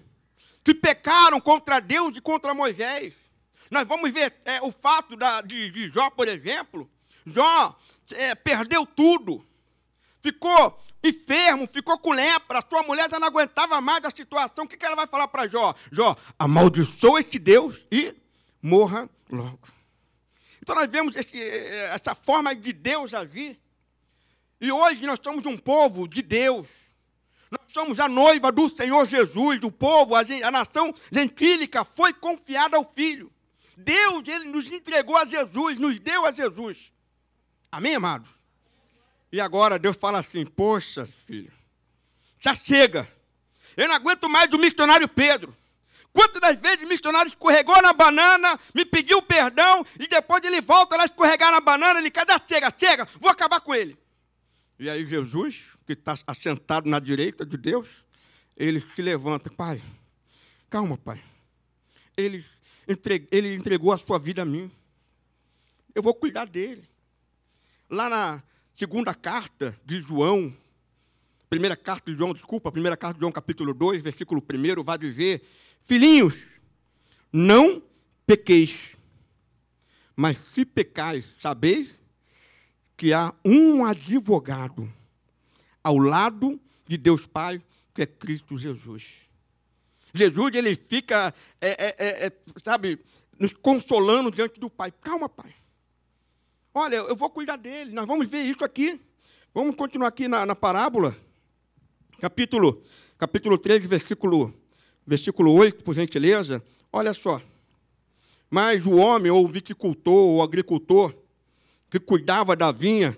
[0.65, 3.13] que pecaram contra Deus e contra Moisés.
[3.71, 6.91] Nós vamos ver é, o fato da- de, de Jó, por exemplo.
[7.25, 7.73] Jó
[8.11, 9.45] é, perdeu tudo,
[10.21, 14.65] ficou enfermo, ficou com lepra, sua mulher já não aguentava mais a situação.
[14.65, 15.73] O que, que ela vai falar para Jó?
[15.89, 18.13] Jó, amaldiçoa este Deus e
[18.61, 19.76] morra logo.
[20.67, 23.57] Então nós vemos esse, eh, essa forma de Deus agir.
[24.59, 26.67] E hoje nós somos um povo de Deus.
[27.49, 32.75] Nós somos a noiva do Senhor Jesus, do povo, a, a nação gentílica foi confiada
[32.75, 33.31] ao Filho.
[33.77, 36.91] Deus, ele nos entregou a Jesus, nos deu a Jesus.
[37.71, 38.29] Amém, amados?
[39.31, 41.53] E agora Deus fala assim: Poxa, filho,
[42.41, 43.09] já chega.
[43.77, 45.55] Eu não aguento mais o missionário Pedro.
[46.17, 50.97] Quantas das vezes o missionário escorregou na banana, me pediu perdão, e depois ele volta
[50.97, 52.33] lá escorregar na banana, ele cadê?
[52.49, 53.95] Chega, chega, vou acabar com ele.
[54.79, 57.87] E aí Jesus, que está assentado na direita de Deus,
[58.55, 59.79] ele se levanta, pai,
[60.71, 61.23] calma, pai.
[62.17, 62.43] Ele,
[63.29, 64.71] ele entregou a sua vida a mim.
[65.93, 66.89] Eu vou cuidar dele.
[67.87, 68.43] Lá na
[68.75, 70.51] segunda carta de João,
[71.49, 75.41] primeira carta de João, desculpa, primeira carta de João, capítulo 2, versículo 1, vai dizer:
[75.83, 76.35] Filhinhos,
[77.31, 77.81] não
[78.25, 78.95] pequeis,
[80.15, 81.89] mas se pecais, sabeis
[82.95, 84.91] que há um advogado
[85.83, 87.61] ao lado de Deus Pai,
[87.93, 89.05] que é Cristo Jesus.
[90.13, 92.31] Jesus, ele fica, é, é, é, é,
[92.63, 92.99] sabe,
[93.39, 94.91] nos consolando diante do Pai.
[94.91, 95.53] Calma, Pai.
[96.73, 97.91] Olha, eu vou cuidar dele.
[97.91, 98.99] Nós vamos ver isso aqui.
[99.53, 101.15] Vamos continuar aqui na, na parábola.
[102.19, 102.81] Capítulo,
[103.15, 104.51] capítulo 13, versículo,
[105.05, 106.63] versículo 8, por gentileza.
[106.91, 107.39] Olha só.
[108.49, 111.13] Mas o homem, ou o viticultor, ou o agricultor,
[111.91, 113.15] que cuidava da vinha,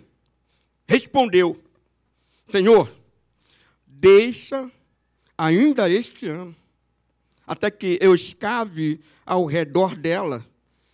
[0.86, 1.58] respondeu:
[2.52, 2.92] Senhor,
[3.88, 4.70] deixa
[5.38, 6.54] ainda este ano,
[7.48, 10.46] até que eu escave ao redor dela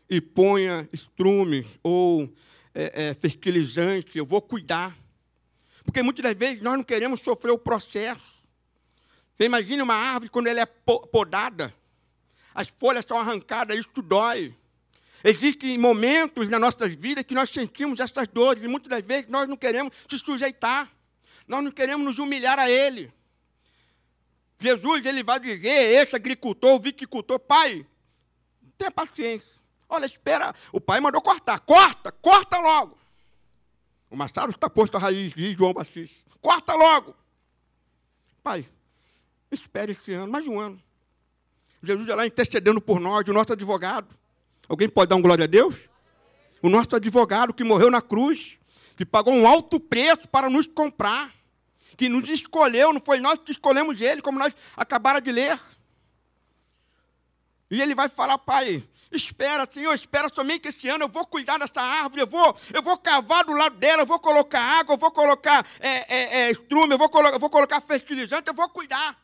[0.07, 2.31] e ponha estrumes ou
[2.75, 4.95] é, é, fertilizante, eu vou cuidar.
[5.85, 8.25] Porque muitas das vezes nós não queremos sofrer o processo.
[9.37, 11.73] Você imagina uma árvore quando ela é po- podada,
[12.53, 14.55] as folhas são arrancadas, isso dói.
[15.23, 19.47] Existem momentos na nossas vidas que nós sentimos essas dores e muitas das vezes nós
[19.47, 20.91] não queremos se sujeitar,
[21.47, 23.11] nós não queremos nos humilhar a Ele.
[24.59, 27.85] Jesus ele vai dizer, esse agricultor, viticultor, pai,
[28.77, 29.47] tenha paciência.
[29.89, 32.97] Olha, espera, o pai mandou cortar, corta, corta logo.
[34.09, 36.15] O machado está posto a raiz, diz João Batista.
[36.41, 37.15] Corta logo.
[38.43, 38.69] Pai,
[39.51, 40.81] espere esse ano, mais um ano.
[41.81, 44.15] Jesus é lá intercedendo por nós, o nosso advogado.
[44.67, 45.75] Alguém pode dar um glória a Deus?
[46.61, 48.57] O nosso advogado que morreu na cruz,
[48.95, 51.33] que pagou um alto preço para nos comprar,
[51.95, 55.59] que nos escolheu, não foi nós que escolhemos ele, como nós acabaram de ler.
[57.69, 58.83] E ele vai falar, pai,
[59.15, 62.81] espera, Senhor, espera somente que esse ano eu vou cuidar dessa árvore, eu vou, eu
[62.81, 66.51] vou cavar do lado dela, eu vou colocar água, eu vou colocar é, é, é,
[66.51, 69.19] estrume, eu vou, colo eu vou colocar fertilizante, eu vou cuidar.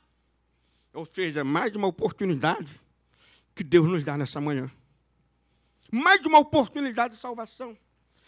[0.93, 2.79] Ou seja, mais uma oportunidade
[3.55, 4.69] que Deus nos dá nessa manhã.
[5.91, 7.77] Mais uma oportunidade de salvação.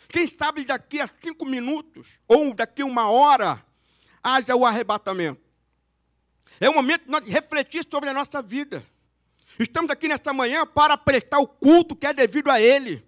[0.09, 3.64] Quem sabe daqui a cinco minutos, ou daqui a uma hora,
[4.22, 5.41] haja o arrebatamento.
[6.59, 8.86] É o momento de nós refletir sobre a nossa vida.
[9.59, 13.03] Estamos aqui nessa manhã para prestar o culto que é devido a Ele.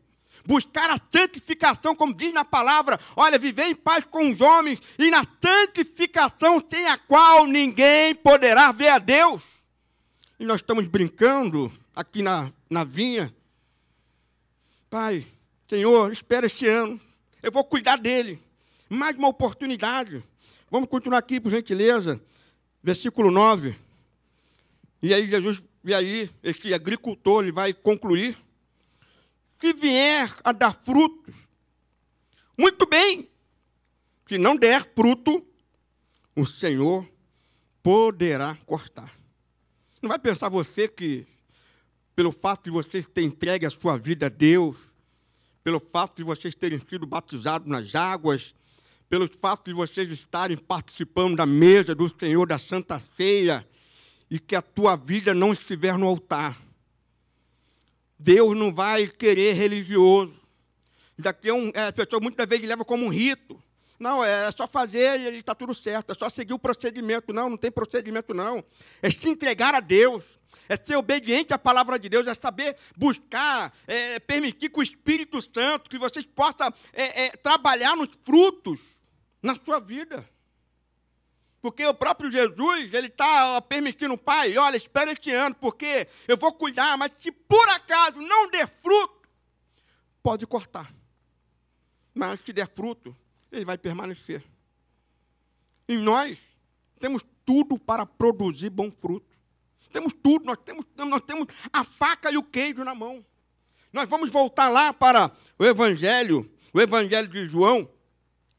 [0.46, 3.00] Buscar a santificação, como diz na palavra.
[3.16, 8.72] Olha, viver em paz com os homens e na santificação sem a qual ninguém poderá
[8.72, 9.42] ver a Deus.
[10.40, 13.34] E nós estamos brincando aqui na, na vinha.
[14.90, 15.26] Pai,
[15.68, 17.02] Senhor, espera este ano.
[17.42, 18.40] Eu vou cuidar dele.
[18.88, 20.24] Mais uma oportunidade.
[20.70, 22.22] Vamos continuar aqui, por gentileza.
[22.84, 23.76] Versículo 9.
[25.02, 28.38] E aí Jesus, e aí esse agricultor, ele vai concluir.
[29.62, 31.34] Se vier a dar frutos,
[32.58, 33.30] Muito bem.
[34.28, 35.46] Se não der fruto,
[36.36, 37.06] o Senhor
[37.84, 39.12] poderá cortar.
[40.02, 41.28] Não vai pensar você que,
[42.16, 44.78] pelo fato de vocês terem entregue a sua vida a Deus,
[45.64, 48.56] pelo fato de vocês terem sido batizados nas águas,
[49.10, 53.68] pelo fato de vocês estarem participando da mesa do Senhor da Santa Ceia,
[54.36, 56.62] e que a tua vida não estiver no altar.
[58.20, 60.38] Deus não vai querer religioso.
[61.18, 63.58] Daqui é um, é, a pessoa muitas vezes leva como um rito.
[63.98, 67.32] Não, é só fazer e está tudo certo, é só seguir o procedimento.
[67.32, 68.62] Não, não tem procedimento, não.
[69.02, 73.74] É se entregar a Deus, é ser obediente à palavra de Deus, é saber buscar,
[73.88, 78.82] é, permitir que o Espírito Santo, que vocês possam é, é, trabalhar nos frutos
[79.42, 80.30] na sua vida.
[81.66, 86.54] Porque o próprio Jesus, ele está permitindo, pai, olha, espera este ano, porque eu vou
[86.54, 89.28] cuidar, mas se por acaso não der fruto,
[90.22, 90.94] pode cortar.
[92.14, 93.18] Mas se der fruto,
[93.52, 94.44] ele vai permanecer.
[95.88, 96.38] E nós
[97.00, 99.36] temos tudo para produzir bom fruto.
[99.92, 103.26] Temos tudo, nós temos, nós temos a faca e o queijo na mão.
[103.92, 107.90] Nós vamos voltar lá para o Evangelho, o Evangelho de João,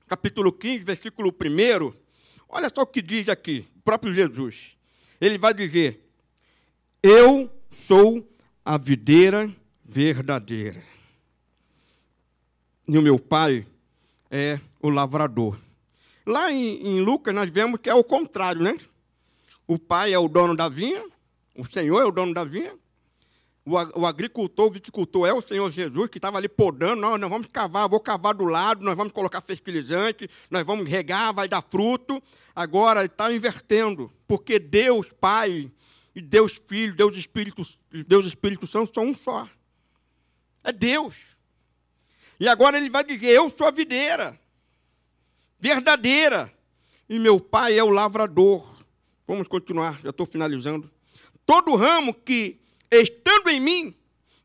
[0.08, 2.05] capítulo 15, versículo 1.
[2.48, 4.76] Olha só o que diz aqui, o próprio Jesus.
[5.20, 6.00] Ele vai dizer:
[7.02, 7.50] Eu
[7.86, 8.26] sou
[8.64, 9.50] a videira
[9.84, 10.82] verdadeira.
[12.88, 13.66] E o meu pai
[14.30, 15.58] é o lavrador.
[16.24, 18.76] Lá em, em, Lucas nós vemos que é o contrário, né?
[19.66, 21.04] O pai é o dono da vinha,
[21.56, 22.72] o Senhor é o dono da vinha,
[23.72, 27.48] o, agricultor, o viticultor é o Senhor Jesus, que estava ali podando, nós, nós vamos
[27.48, 32.22] cavar, vou cavar do lado, nós vamos colocar fertilizante, nós vamos regar, vai dar fruto.
[32.54, 35.70] Agora está invertendo, porque Deus Pai
[36.14, 37.62] e Deus Filho, Deus Espírito,
[38.06, 39.48] Deus Espírito Santo são um só.
[40.62, 41.14] É Deus.
[42.38, 44.38] E agora ele vai dizer: Eu sou a videira
[45.58, 46.52] verdadeira,
[47.08, 48.76] e meu pai é o lavrador.
[49.26, 50.90] Vamos continuar, já estou finalizando.
[51.44, 52.60] Todo ramo que,
[53.48, 53.94] em mim,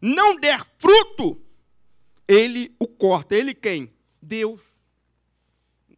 [0.02, 1.42] não der fruto,
[2.28, 3.36] ele o corta.
[3.36, 3.94] Ele quem?
[4.22, 4.62] Deus.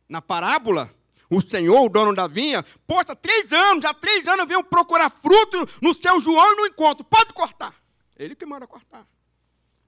[0.10, 0.94] Na parábola,
[1.30, 5.10] o Senhor, o dono da vinha, poxa, três anos, há três anos eu venho procurar
[5.10, 7.04] fruto no seu João e não encontro.
[7.04, 7.76] Pode cortar.
[8.18, 9.08] Ele que manda cortar.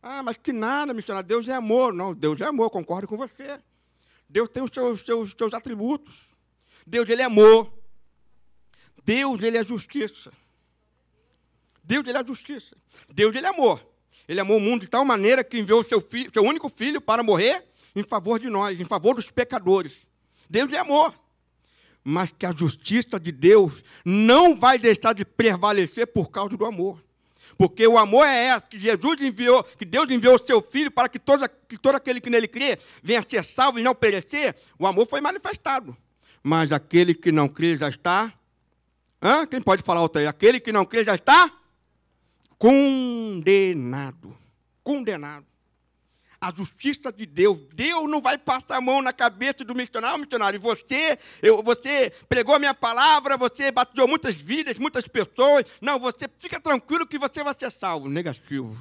[0.01, 1.27] Ah, mas que nada, missionário.
[1.27, 1.93] Deus é amor.
[1.93, 3.59] Não, Deus é amor, concordo com você.
[4.29, 6.15] Deus tem os seus, seus, seus atributos.
[6.85, 7.71] Deus, ele é amor.
[9.03, 10.31] Deus, ele é justiça.
[11.85, 12.75] Deus, ele é justiça.
[13.13, 13.85] Deus, ele é amor.
[14.27, 16.99] Ele amou o mundo de tal maneira que enviou o seu, filho, seu único filho
[16.99, 17.63] para morrer
[17.95, 19.93] em favor de nós, em favor dos pecadores.
[20.49, 21.13] Deus é amor.
[22.03, 27.03] Mas que a justiça de Deus não vai deixar de prevalecer por causa do amor.
[27.57, 31.07] Porque o amor é esse, que Jesus enviou, que Deus enviou o seu Filho para
[31.07, 34.55] que todo, que todo aquele que nele crê venha ser salvo e não perecer.
[34.77, 35.95] O amor foi manifestado.
[36.43, 38.33] Mas aquele que não crê já está.
[39.21, 39.45] Hã?
[39.45, 40.27] Quem pode falar outra aí?
[40.27, 41.51] Aquele que não crê já está
[42.65, 44.35] condenado.
[44.83, 45.45] Condenado
[46.41, 47.57] a justiça de Deus.
[47.73, 50.19] Deus não vai passar a mão na cabeça do missionário.
[50.19, 55.65] Missionário, você, eu, você pregou a minha palavra, você batizou muitas vidas, muitas pessoas.
[55.81, 58.07] Não, você fica tranquilo que você vai ser salvo.
[58.09, 58.77] Negativo.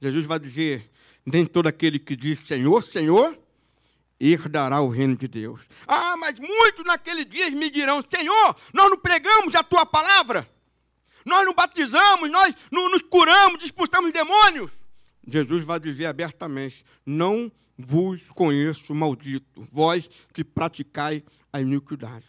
[0.00, 0.88] Jesus vai dizer:
[1.26, 3.36] nem todo aquele que diz Senhor, Senhor,
[4.20, 5.60] herdará o reino de Deus.
[5.88, 10.48] Ah, mas muitos naqueles dias me dirão: Senhor, nós não pregamos a tua palavra,
[11.24, 14.72] nós não batizamos, nós não nos curamos, expulsamos demônios.
[15.26, 22.26] Jesus vai dizer abertamente: Não vos conheço, maldito, vós que praticai a iniquidade.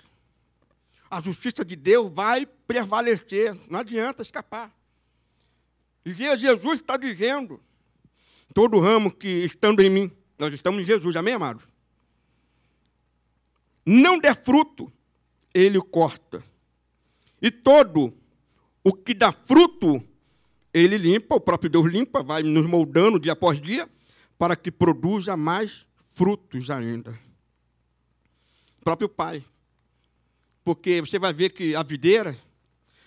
[1.10, 4.74] A justiça de Deus vai prevalecer, não adianta escapar.
[6.06, 7.62] E Jesus está dizendo:
[8.54, 11.64] todo ramo que estando em mim, nós estamos em Jesus, amém, amados?
[13.86, 14.92] Não der fruto,
[15.54, 16.44] ele corta.
[17.42, 18.14] E todo
[18.84, 20.04] o que dá fruto,
[20.74, 23.90] ele limpa, o próprio Deus limpa, vai nos moldando dia após dia,
[24.38, 27.12] para que produza mais frutos ainda.
[28.80, 29.44] O próprio Pai.
[30.64, 32.38] Porque você vai ver que a videira,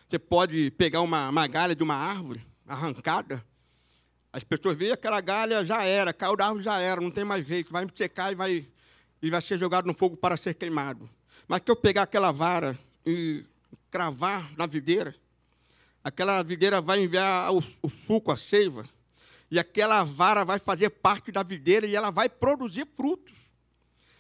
[0.09, 3.45] você pode pegar uma, uma galha de uma árvore arrancada,
[4.33, 7.47] as pessoas veem aquela galha já era, caiu da árvore já era, não tem mais
[7.47, 8.67] jeito, vai secar e vai,
[9.23, 11.09] e vai ser jogado no fogo para ser queimado.
[11.47, 13.45] Mas que eu pegar aquela vara e
[13.91, 15.15] cravar na videira,
[16.05, 18.87] aquela videira vai enviar o, o suco, a seiva,
[19.51, 23.33] e aquela vara vai fazer parte da videira e ela vai produzir frutos.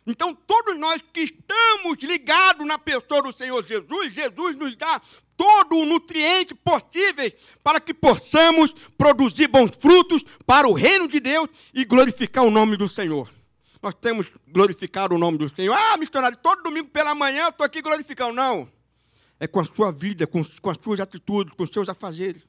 [0.07, 5.01] Então, todos nós que estamos ligados na pessoa do Senhor Jesus, Jesus nos dá
[5.37, 7.32] todo o nutriente possível
[7.62, 12.76] para que possamos produzir bons frutos para o reino de Deus e glorificar o nome
[12.76, 13.30] do Senhor.
[13.82, 15.74] nós temos glorificado o nome do Senhor.
[15.74, 18.35] Ah, missionário, todo domingo pela manhã eu estou aqui glorificando.
[18.35, 18.73] Não.
[19.39, 22.43] É com a sua vida, com, com as suas atitudes, com os seus afazeres.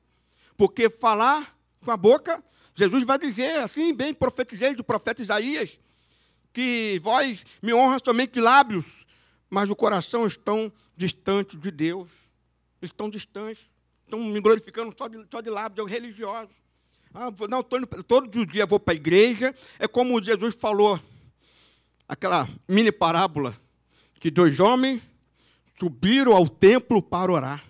[0.58, 2.44] Porque falar com a boca,
[2.76, 5.78] Jesus vai dizer, assim, bem profetizei do profeta Isaías,
[6.54, 8.86] que vós me honra somente lábios,
[9.50, 12.10] mas o coração estão distante de Deus.
[12.82, 13.64] Estão distantes.
[14.04, 16.54] Estão me glorificando só de, só de lábios, religiosos.
[17.14, 19.56] Ah, vou- não, tô indo, todos os dias vou para a igreja.
[19.80, 21.00] É como Jesus falou,
[22.08, 23.60] aquela mini parábola,
[24.20, 25.02] que dois homens
[25.78, 27.64] subiram ao templo para orar.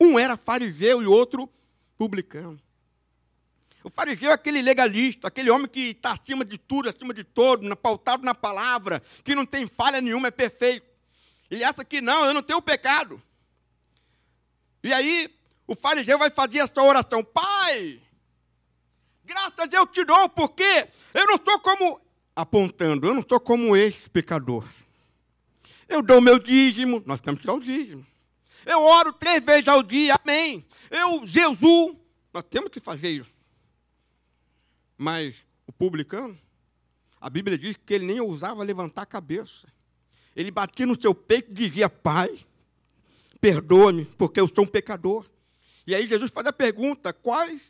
[0.00, 1.48] Um era fariseu e outro
[1.96, 2.60] publicano.
[3.84, 7.74] O fariseu é aquele legalista, aquele homem que está acima de tudo, acima de todo,
[7.76, 10.86] pautado na palavra, que não tem falha nenhuma, é perfeito.
[11.50, 13.20] Ele acha que não, eu não tenho pecado.
[14.82, 15.32] E aí,
[15.66, 18.00] o fariseu vai fazer essa oração: Pai,
[19.24, 22.00] graças eu te dou, porque eu não sou como,
[22.34, 24.64] apontando, eu não sou como esse pecador.
[25.92, 28.06] Eu dou meu dízimo, nós temos que dar o dízimo.
[28.64, 30.64] Eu oro três vezes ao dia, amém.
[30.90, 31.94] Eu, Jesus,
[32.32, 33.30] nós temos que fazer isso.
[34.96, 35.34] Mas
[35.66, 36.38] o publicano,
[37.20, 39.68] a Bíblia diz que ele nem ousava levantar a cabeça.
[40.34, 42.38] Ele batia no seu peito e dizia: Pai,
[43.38, 45.28] perdoa-me, porque eu sou um pecador.
[45.86, 47.60] E aí Jesus faz a pergunta: quais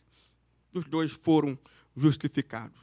[0.73, 1.59] dos dois foram
[1.97, 2.79] justificados?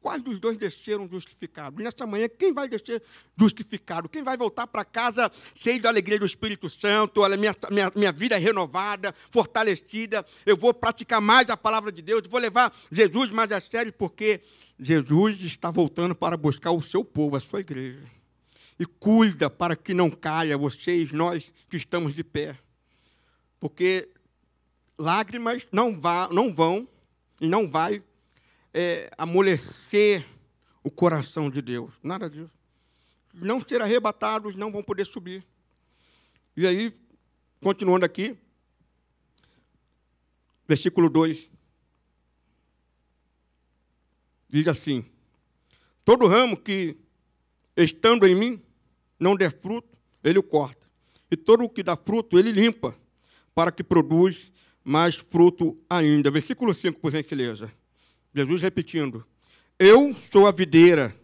[0.00, 1.82] Quais dos dois desceram justificados?
[1.84, 3.02] Nessa manhã, quem vai descer
[3.38, 4.08] justificado?
[4.08, 7.20] Quem vai voltar para casa cheio da alegria do Espírito Santo?
[7.20, 10.24] Olha, minha, minha, minha vida é renovada, fortalecida.
[10.46, 12.22] Eu vou praticar mais a palavra de Deus.
[12.30, 14.40] Vou levar Jesus mais a sério, porque
[14.78, 18.02] Jesus está voltando para buscar o seu povo, a sua igreja.
[18.78, 22.58] E cuida para que não caia vocês, nós que estamos de pé.
[23.60, 24.08] Porque
[24.98, 26.88] lágrimas não, vá, não vão
[27.38, 28.02] e não vai
[28.72, 30.26] é, amolecer
[30.82, 31.92] o coração de Deus.
[32.02, 32.52] Nada disso.
[33.32, 35.44] Não ser arrebatados, não vão poder subir.
[36.56, 36.92] E aí,
[37.60, 38.36] continuando aqui,
[40.66, 41.48] versículo 2.
[44.48, 45.04] Diz assim:
[46.04, 46.96] Todo ramo que,
[47.76, 48.62] estando em mim,
[49.18, 50.88] não der fruto, ele o corta.
[51.30, 52.96] E todo o que dá fruto, ele limpa,
[53.54, 54.50] para que produz
[54.82, 56.30] mais fruto ainda.
[56.30, 57.72] Versículo 5, por gentileza.
[58.34, 59.26] Jesus repetindo:
[59.78, 61.16] Eu sou a videira,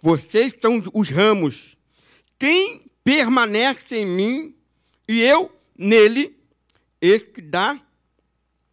[0.00, 1.76] vocês são os ramos.
[2.38, 4.56] Quem permanece em mim
[5.08, 6.36] e eu nele,
[7.00, 7.80] esse dá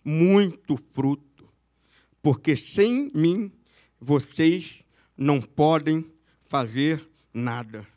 [0.03, 1.47] muito fruto.
[2.21, 3.51] Porque sem mim
[3.99, 4.79] vocês
[5.17, 6.05] não podem
[6.45, 7.87] fazer nada.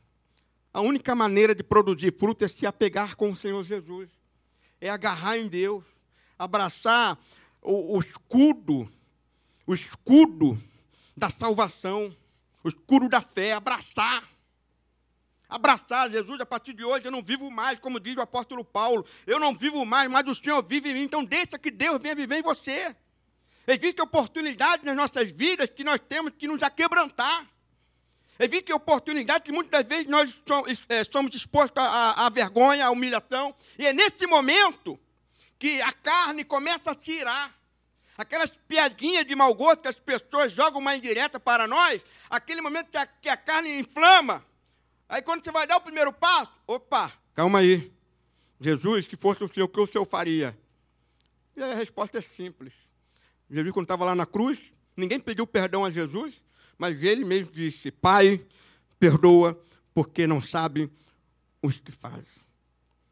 [0.73, 4.09] A única maneira de produzir fruto é se apegar com o Senhor Jesus,
[4.81, 5.85] é agarrar em Deus,
[6.39, 7.19] abraçar
[7.61, 8.89] o, o escudo
[9.73, 10.63] o escudo
[11.17, 12.15] da salvação,
[12.63, 14.23] o escudo da fé, abraçar.
[15.49, 19.05] Abraçar Jesus, a partir de hoje eu não vivo mais, como diz o apóstolo Paulo,
[19.27, 22.15] eu não vivo mais, mas o Senhor vive em mim, então deixa que Deus venha
[22.15, 22.95] viver em você.
[23.67, 27.47] Existem oportunidades nas nossas vidas que nós temos que nos aquebrantar.
[28.39, 30.35] Existem oportunidades que muitas vezes nós
[30.89, 35.01] eh, somos expostos à vergonha, à humilhação, e é nesse momento
[35.59, 37.62] que a carne começa a tirar.
[38.23, 42.01] Aquelas piadinhas de mau gosto que as pessoas jogam uma indireta para nós,
[42.31, 44.47] aquele momento que a, que a carne inflama.
[45.09, 47.93] Aí quando você vai dar o primeiro passo, opa, calma aí.
[48.61, 50.57] Jesus, se fosse o Senhor, o que o Senhor faria?
[51.57, 52.73] E a resposta é simples.
[53.51, 54.61] Jesus, quando estava lá na cruz,
[54.97, 56.33] ninguém pediu perdão a Jesus,
[56.79, 58.47] mas ele mesmo disse: Pai,
[59.01, 59.61] perdoa,
[59.93, 60.89] porque não sabem
[61.61, 62.25] os que fazem.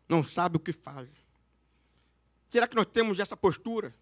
[0.08, 1.11] Não sabe o que fazem.
[2.48, 3.92] Será que nós temos essa postura?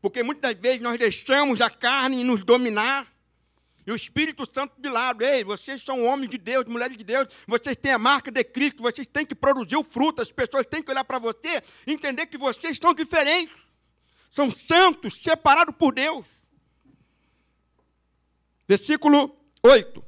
[0.00, 3.06] Porque muitas vezes nós deixamos a carne nos dominar
[3.86, 5.22] e o Espírito Santo de lado.
[5.24, 8.82] Ei, vocês são homens de Deus, mulheres de Deus, vocês têm a marca de Cristo,
[8.82, 12.26] vocês têm que produzir o fruto, as pessoas têm que olhar para você e entender
[12.26, 13.54] que vocês são diferentes.
[14.32, 16.24] São santos, separados por Deus.
[18.68, 20.04] Versículo 8.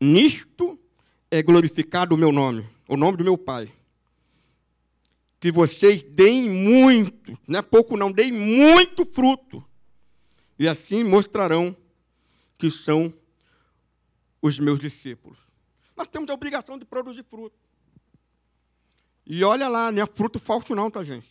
[0.00, 0.78] Nisto
[1.30, 3.70] é glorificado o meu nome, o nome do meu Pai
[5.40, 9.64] que vocês deem muito, não é pouco não, deem muito fruto.
[10.58, 11.74] E assim mostrarão
[12.58, 13.12] que são
[14.42, 15.38] os meus discípulos.
[15.96, 17.56] Nós temos a obrigação de produzir fruto.
[19.26, 21.28] E olha lá, não é fruto falso não, tá, gente?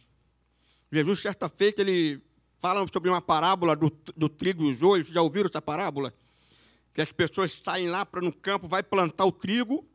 [0.91, 2.19] Jesus, certa feita, ele
[2.59, 5.07] fala sobre uma parábola do, do trigo e os joios.
[5.07, 6.13] Já ouviram essa parábola?
[6.93, 9.85] Que as pessoas saem lá para no campo, vai plantar o trigo,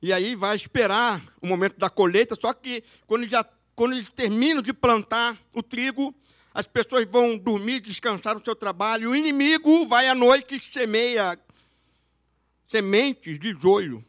[0.00, 3.44] e aí vai esperar o momento da colheita, só que quando, já,
[3.74, 6.14] quando eles terminam de plantar o trigo,
[6.54, 11.38] as pessoas vão dormir, descansar no seu trabalho, o inimigo vai à noite e semeia
[12.68, 14.04] sementes de joio.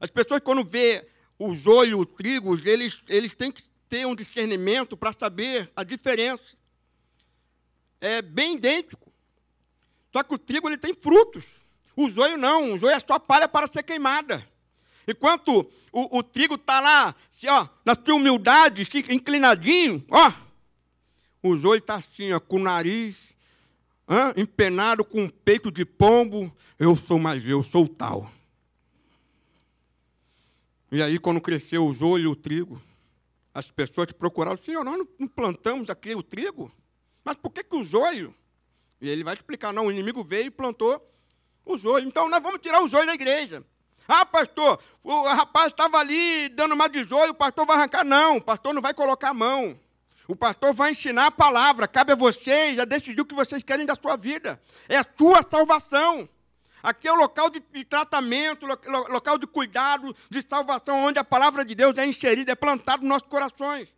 [0.00, 1.06] As pessoas, quando vê
[1.38, 6.56] o joio, o trigo, eles, eles têm que ter um discernimento para saber a diferença.
[8.00, 9.12] É bem idêntico.
[10.12, 11.44] Só que o trigo ele tem frutos.
[11.94, 14.46] O joio não, o joio é só palha para ser queimada.
[15.06, 17.14] Enquanto o, o trigo está lá,
[17.48, 20.32] ó, na sua humildade, inclinadinho, ó.
[21.42, 23.16] O joio está assim, ó, com o nariz
[24.08, 26.54] hã, empenado, com um peito de pombo.
[26.78, 28.30] Eu sou mais eu, sou o tal.
[30.90, 32.80] E aí, quando cresceu o joio e o trigo,
[33.52, 36.70] as pessoas procuraram, Senhor, nós não plantamos aqui o trigo?
[37.24, 38.34] Mas por que, que o joio?
[39.00, 41.04] E ele vai explicar, não, o inimigo veio e plantou
[41.64, 42.06] o joio.
[42.06, 43.64] Então, nós vamos tirar o joio da igreja.
[44.08, 48.04] Ah, pastor, o rapaz estava ali dando uma de o pastor vai arrancar.
[48.04, 49.78] Não, o pastor não vai colocar a mão.
[50.28, 51.88] O pastor vai ensinar a palavra.
[51.88, 54.60] Cabe a vocês, já decidiu o que vocês querem da sua vida.
[54.88, 56.28] É a sua salvação.
[56.82, 61.18] Aqui é o local de, de tratamento, lo, lo, local de cuidado, de salvação, onde
[61.18, 63.88] a palavra de Deus é inserida, é plantada nos nossos corações.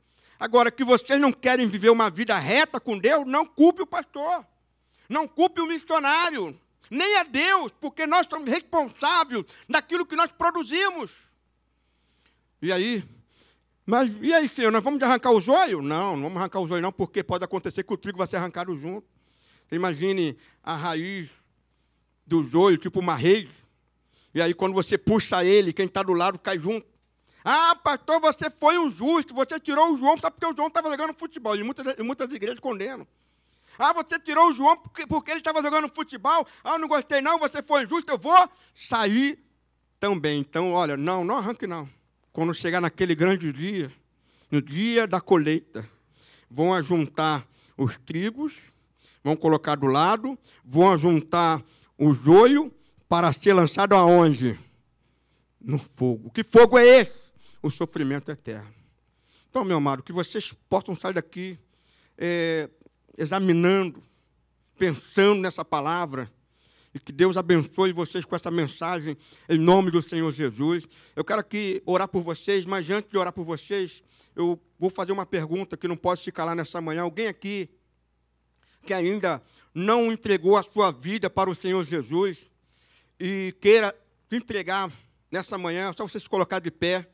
[0.41, 4.47] Agora, que vocês não querem viver uma vida reta com Deus, não culpe o pastor.
[5.09, 6.59] Não culpe o missionário
[6.91, 11.13] nem a Deus, porque nós somos responsáveis daquilo que nós produzimos.
[12.61, 13.05] E aí?
[13.87, 15.81] Mas e aí, Senhor, nós vamos arrancar o joio?
[15.81, 18.37] Não, não vamos arrancar o joio, não, porque pode acontecer que o trigo vai ser
[18.37, 19.07] arrancado junto.
[19.71, 21.31] Imagine a raiz
[22.27, 23.51] do joio, tipo uma rede.
[24.35, 26.87] E aí, quando você puxa ele, quem está do lado cai junto.
[27.45, 30.91] Ah, pastor, você foi um justo, você tirou o João, só porque o João estava
[30.91, 31.57] jogando futebol.
[31.57, 33.07] E muitas, muitas igrejas condenam.
[33.79, 36.47] Ah, você tirou o João porque, porque ele estava jogando futebol.
[36.65, 39.39] Ah, eu não gostei não, você foi injusto, eu vou sair
[40.01, 40.41] também.
[40.41, 41.89] Então, olha, não, não arranque não.
[42.33, 43.93] Quando chegar naquele grande dia,
[44.51, 45.89] no dia da colheita,
[46.51, 48.55] vão ajuntar os trigos,
[49.23, 51.63] vão colocar do lado, vão ajuntar
[51.97, 52.73] o joio
[53.09, 54.59] para ser lançado aonde?
[55.61, 56.31] No fogo.
[56.31, 57.15] Que fogo é esse?
[57.63, 58.73] O sofrimento eterno.
[59.51, 61.59] Então, meu amado, que vocês possam sair daqui
[62.17, 62.69] é,
[63.19, 64.03] examinando,
[64.79, 66.31] pensando nessa palavra.
[66.95, 69.17] E que Deus abençoe vocês com essa mensagem,
[69.49, 70.85] em nome do Senhor Jesus.
[71.15, 74.03] Eu quero aqui orar por vocês, mas antes de orar por vocês,
[74.35, 77.03] eu vou fazer uma pergunta que não posso ficar lá nessa manhã.
[77.03, 77.69] Alguém aqui
[78.87, 79.43] que ainda
[79.75, 82.39] não entregou a sua vida para o Senhor Jesus
[83.21, 83.95] e queira
[84.31, 84.91] entregar
[85.31, 87.07] nessa manhã, é só você se colocar de pé,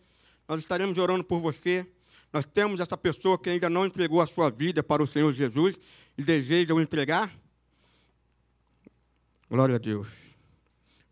[0.47, 1.87] nós estaremos orando por você.
[2.35, 5.77] Nós temos essa pessoa que ainda não entregou a sua vida para o Senhor Jesus
[6.19, 7.33] e deseja o entregar.
[9.49, 10.09] Glória a Deus.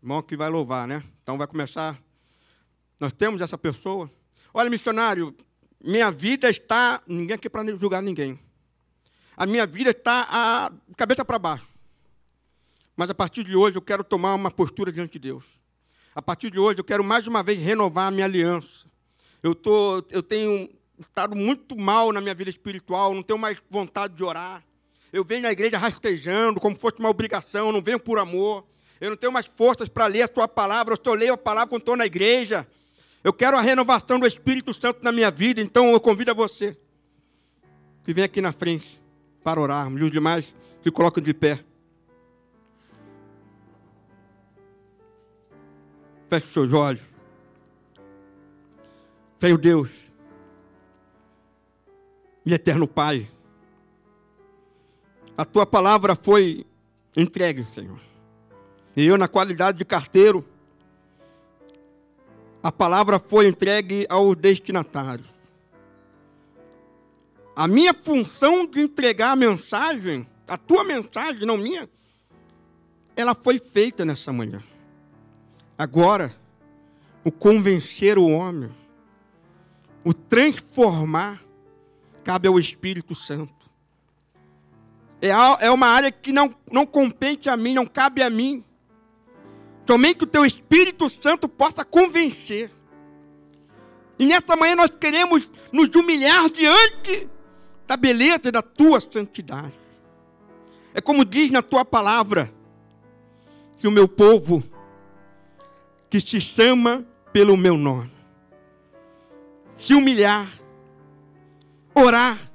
[0.01, 1.01] Irmão que vai louvar, né?
[1.23, 1.97] Então vai começar.
[2.99, 4.11] Nós temos essa pessoa.
[4.53, 5.33] Olha, missionário,
[5.81, 7.01] minha vida está.
[7.07, 8.37] Ninguém aqui para julgar ninguém.
[9.37, 11.69] A minha vida está a cabeça para baixo.
[12.97, 15.45] Mas a partir de hoje eu quero tomar uma postura diante de Deus.
[16.13, 18.91] A partir de hoje eu quero mais uma vez renovar a minha aliança.
[19.41, 20.69] Eu, tô, eu tenho
[21.03, 24.63] estado muito mal na minha vida espiritual, não tenho mais vontade de orar.
[25.11, 28.65] Eu venho na igreja rastejando, como fosse uma obrigação, não venho por amor.
[28.99, 31.69] Eu não tenho mais forças para ler a sua palavra, eu só leio a palavra
[31.69, 32.67] quando estou na igreja.
[33.23, 36.75] Eu quero a renovação do Espírito Santo na minha vida, então eu convido a você
[38.03, 39.01] que vem aqui na frente
[39.43, 40.01] para orarmos.
[40.01, 40.45] E os demais
[40.83, 41.63] se colocam de pé.
[46.29, 47.01] Feche os seus olhos.
[49.39, 49.89] Senhor Deus,
[52.45, 53.29] e eterno Pai,
[55.37, 56.65] a tua palavra foi
[57.15, 57.99] entregue, Senhor.
[58.95, 60.45] E eu, na qualidade de carteiro,
[62.61, 65.25] a palavra foi entregue ao destinatário.
[67.55, 71.89] A minha função de entregar a mensagem, a tua mensagem, não minha,
[73.15, 74.61] ela foi feita nessa manhã.
[75.77, 76.35] Agora,
[77.23, 78.69] o convencer o homem,
[80.03, 81.41] o transformar,
[82.23, 83.53] cabe ao Espírito Santo.
[85.21, 85.29] É,
[85.65, 88.63] é uma área que não, não compete a mim, não cabe a mim.
[89.87, 92.71] Somente o teu Espírito Santo possa convencer.
[94.17, 97.29] E nessa manhã nós queremos nos humilhar diante
[97.87, 99.73] da beleza da tua santidade.
[100.93, 102.53] É como diz na tua palavra,
[103.77, 104.63] que o meu povo,
[106.09, 108.11] que se chama pelo meu nome,
[109.77, 110.47] se humilhar,
[111.93, 112.51] orar,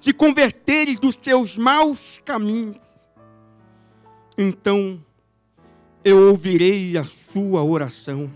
[0.00, 2.76] se converteres dos seus maus caminhos,
[4.36, 5.04] então
[6.04, 8.30] eu ouvirei a sua oração,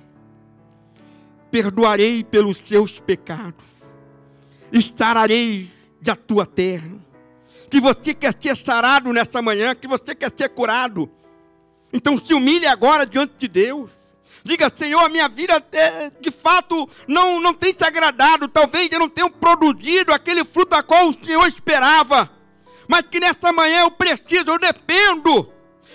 [1.50, 3.64] perdoarei pelos seus pecados,
[4.72, 6.90] estararei da tua terra.
[7.70, 11.10] Que você quer ser sarado nessa manhã, que você quer ser curado,
[11.92, 13.90] Então se humilhe agora diante de Deus.
[14.44, 18.48] Diga, Senhor, a minha vida é, de fato não, não tem se agradado.
[18.48, 22.28] Talvez eu não tenha produzido aquele fruto a qual o Senhor esperava.
[22.88, 25.52] Mas que nessa manhã eu preciso, eu dependo.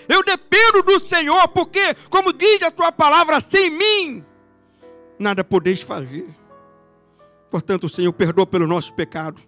[0.08, 4.24] Eu dependo do Senhor, porque, como diz a tua palavra, sem mim,
[5.18, 6.26] nada podeis fazer.
[7.50, 9.42] Portanto, Senhor, perdoa pelos nossos pecados.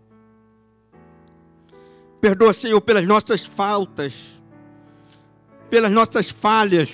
[2.21, 4.13] Perdoa, Senhor, pelas nossas faltas,
[5.71, 6.93] pelas nossas falhas,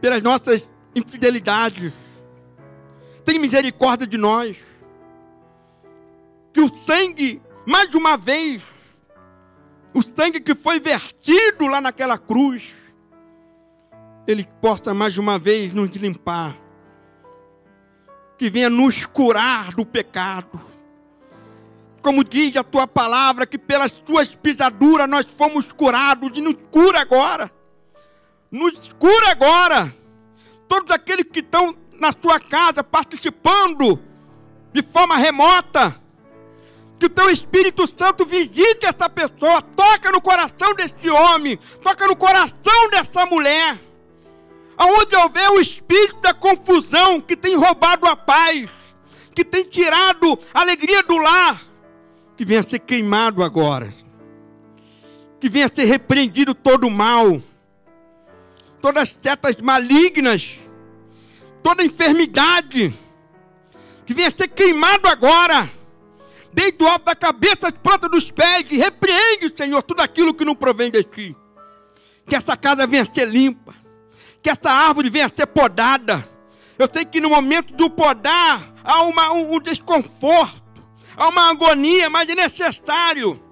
[0.00, 1.92] pelas nossas infidelidades.
[3.24, 4.56] Tem misericórdia de nós.
[6.52, 8.62] Que o sangue, mais uma vez,
[9.94, 12.68] o sangue que foi vertido lá naquela cruz,
[14.26, 16.56] ele possa mais uma vez nos limpar.
[18.36, 20.68] Que venha nos curar do pecado
[22.08, 27.00] como diz a tua palavra, que pelas tuas pisaduras nós fomos curados, e nos cura
[27.00, 27.50] agora.
[28.50, 29.94] Nos cura agora.
[30.66, 34.00] Todos aqueles que estão na sua casa participando
[34.72, 36.00] de forma remota,
[36.98, 42.16] que o teu Espírito Santo visite essa pessoa, toca no coração desse homem, toca no
[42.16, 43.78] coração dessa mulher.
[44.76, 48.70] Aonde houver o espírito da confusão que tem roubado a paz,
[49.34, 51.62] que tem tirado a alegria do lar,
[52.36, 53.92] que venha ser queimado agora,
[55.40, 57.42] que venha ser repreendido todo o mal,
[58.80, 60.58] todas as setas malignas,
[61.62, 62.94] toda enfermidade,
[64.06, 65.70] que venha ser queimado agora,
[66.52, 70.44] desde o alto da cabeça às plantas dos pés, e repreende, Senhor, tudo aquilo que
[70.44, 71.36] não provém de ti.
[72.26, 73.74] Que essa casa venha ser limpa,
[74.42, 76.28] que essa árvore venha ser podada.
[76.78, 80.68] Eu sei que no momento do podar há uma, um, um desconforto
[81.18, 83.42] há uma agonia, mas é necessário.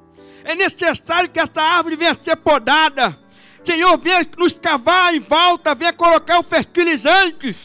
[0.44, 3.18] É necessário que essa árvore venha ser podada.
[3.66, 7.56] Senhor, venha nos cavar em volta, venha colocar os fertilizantes,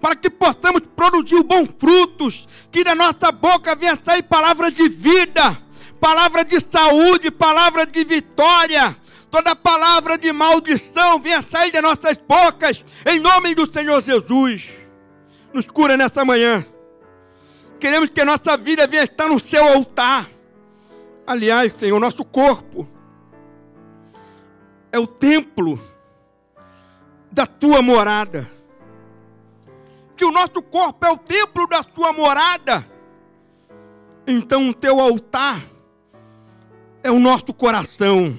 [0.00, 5.60] para que possamos produzir bons frutos, que da nossa boca venha sair palavra de vida,
[6.00, 8.96] palavra de saúde, palavra de vitória.
[9.28, 14.68] Toda palavra de maldição venha sair de nossas bocas, em nome do Senhor Jesus.
[15.52, 16.64] Nos cura nessa manhã.
[17.80, 20.28] Queremos que a nossa vida venha estar no seu altar.
[21.26, 22.88] Aliás, Senhor, nosso corpo
[24.92, 25.80] é o templo
[27.30, 28.50] da tua morada.
[30.16, 32.86] Que o nosso corpo é o templo da sua morada.
[34.26, 35.62] Então o teu altar
[37.02, 38.36] é o nosso coração.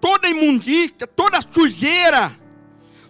[0.00, 2.36] Toda imundícia, toda sujeira,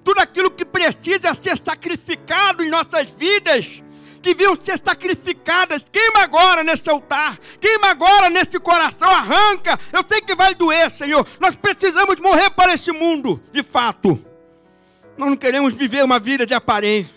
[0.04, 3.82] tudo aquilo que precisa ser sacrificado em nossas vidas,
[4.22, 5.84] deviam ser sacrificadas.
[5.90, 9.78] Queima agora nesse altar, queima agora nesse coração, arranca.
[9.92, 11.26] Eu sei que vai doer, Senhor.
[11.38, 14.24] Nós precisamos morrer para esse mundo, de fato.
[15.18, 17.12] Nós não queremos viver uma vida de aparência.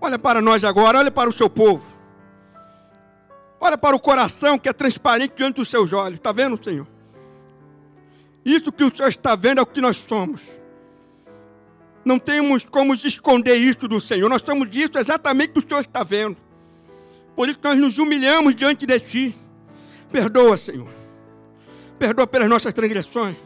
[0.00, 1.92] Olha para nós agora, olha para o seu povo.
[3.58, 6.18] Olha para o coração que é transparente diante dos seus olhos.
[6.18, 6.86] Está vendo, Senhor?
[8.44, 10.42] Isso que o Senhor está vendo é o que nós somos
[12.04, 14.28] não temos como esconder isso do Senhor.
[14.28, 16.36] Nós estamos disso exatamente que o Senhor está vendo.
[17.34, 19.36] Por isso nós nos humilhamos diante de Ti.
[20.12, 20.88] Perdoa, Senhor.
[21.98, 23.36] Perdoa pelas nossas transgressões.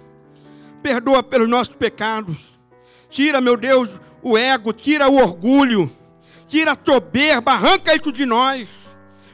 [0.83, 2.39] Perdoa pelos nossos pecados.
[3.11, 3.89] Tira, meu Deus,
[4.23, 5.91] o ego, tira o orgulho.
[6.47, 8.69] Tira a soberba, arranca isso de nós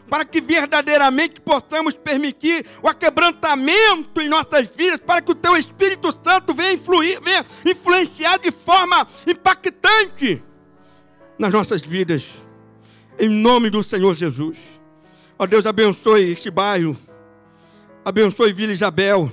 [0.09, 6.13] para que verdadeiramente possamos permitir o aquebrantamento em nossas vidas, para que o Teu Espírito
[6.25, 10.43] Santo venha, influir, venha influenciar de forma impactante
[11.39, 12.25] nas nossas vidas.
[13.19, 14.57] Em nome do Senhor Jesus.
[15.39, 16.97] Ó Deus, abençoe este bairro.
[18.05, 19.33] Abençoe Vila Isabel.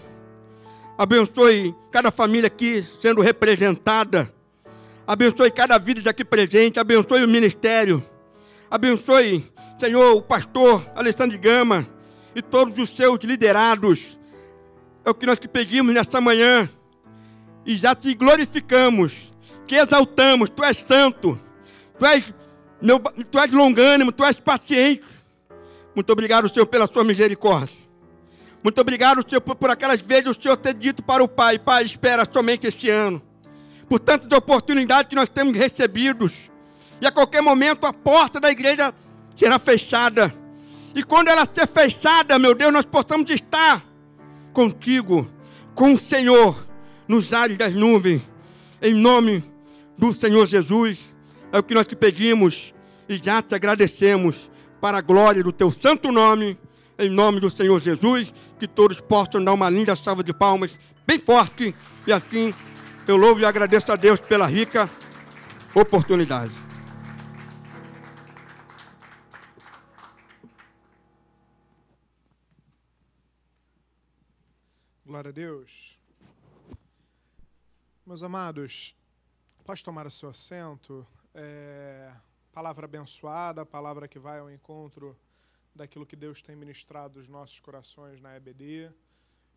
[0.98, 4.31] Abençoe cada família aqui sendo representada.
[5.06, 6.80] Abençoe cada vida aqui presente.
[6.80, 8.03] Abençoe o ministério.
[8.72, 11.85] Abençoe Senhor, o pastor Alessandro Gama
[12.34, 14.18] e todos os seus liderados.
[15.03, 16.69] É o que nós te pedimos nesta manhã.
[17.65, 19.14] E já te glorificamos,
[19.68, 20.49] te exaltamos.
[20.49, 21.38] Tu és santo,
[21.99, 22.34] tu és,
[22.81, 25.03] meu, tu és longânimo, tu és paciente.
[25.93, 27.76] Muito obrigado, Senhor, pela sua misericórdia.
[28.64, 31.84] Muito obrigado, Senhor, por, por aquelas vezes o Senhor ter dito para o Pai: Pai,
[31.84, 33.22] espera somente este ano.
[33.89, 36.51] Por tantas oportunidades que nós temos recebidos.
[37.02, 38.94] E a qualquer momento a porta da igreja
[39.36, 40.32] será fechada.
[40.94, 43.84] E quando ela ser fechada, meu Deus, nós possamos estar
[44.53, 45.28] contigo,
[45.73, 46.68] com o Senhor,
[47.07, 48.22] nos ares das nuvens,
[48.82, 49.44] em nome
[49.98, 50.99] do Senhor Jesus.
[51.52, 52.73] É o que nós te pedimos
[53.10, 54.49] e já te agradecemos
[54.80, 56.57] para a glória do teu santo nome,
[56.99, 61.18] em nome do Senhor Jesus, que todos possam dar uma linda salva de palmas, bem
[61.18, 61.73] forte,
[62.06, 62.53] e assim
[63.07, 64.90] Eu louvo e agradeço a Deus pela rica
[65.73, 66.70] oportunidade.
[75.12, 76.00] Glória a Deus.
[78.06, 78.96] Meus amados,
[79.66, 81.06] pode tomar o seu assento.
[81.34, 82.16] É,
[82.54, 85.20] palavra abençoada, palavra que vai ao encontro
[85.76, 88.90] daquilo que Deus tem ministrado nos nossos corações na EBD.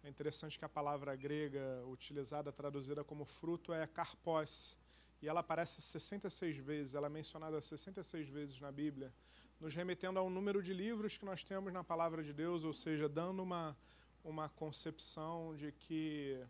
[0.02, 4.76] É interessante que a palavra grega utilizada, traduzida como fruto, é karpós.
[5.22, 9.14] E ela aparece 66 vezes, ela é mencionada 66 vezes na Bíblia,
[9.60, 13.08] nos remetendo ao número de livros que nós temos na palavra de Deus, ou seja,
[13.08, 13.76] dando uma,
[14.24, 16.42] uma concepção de que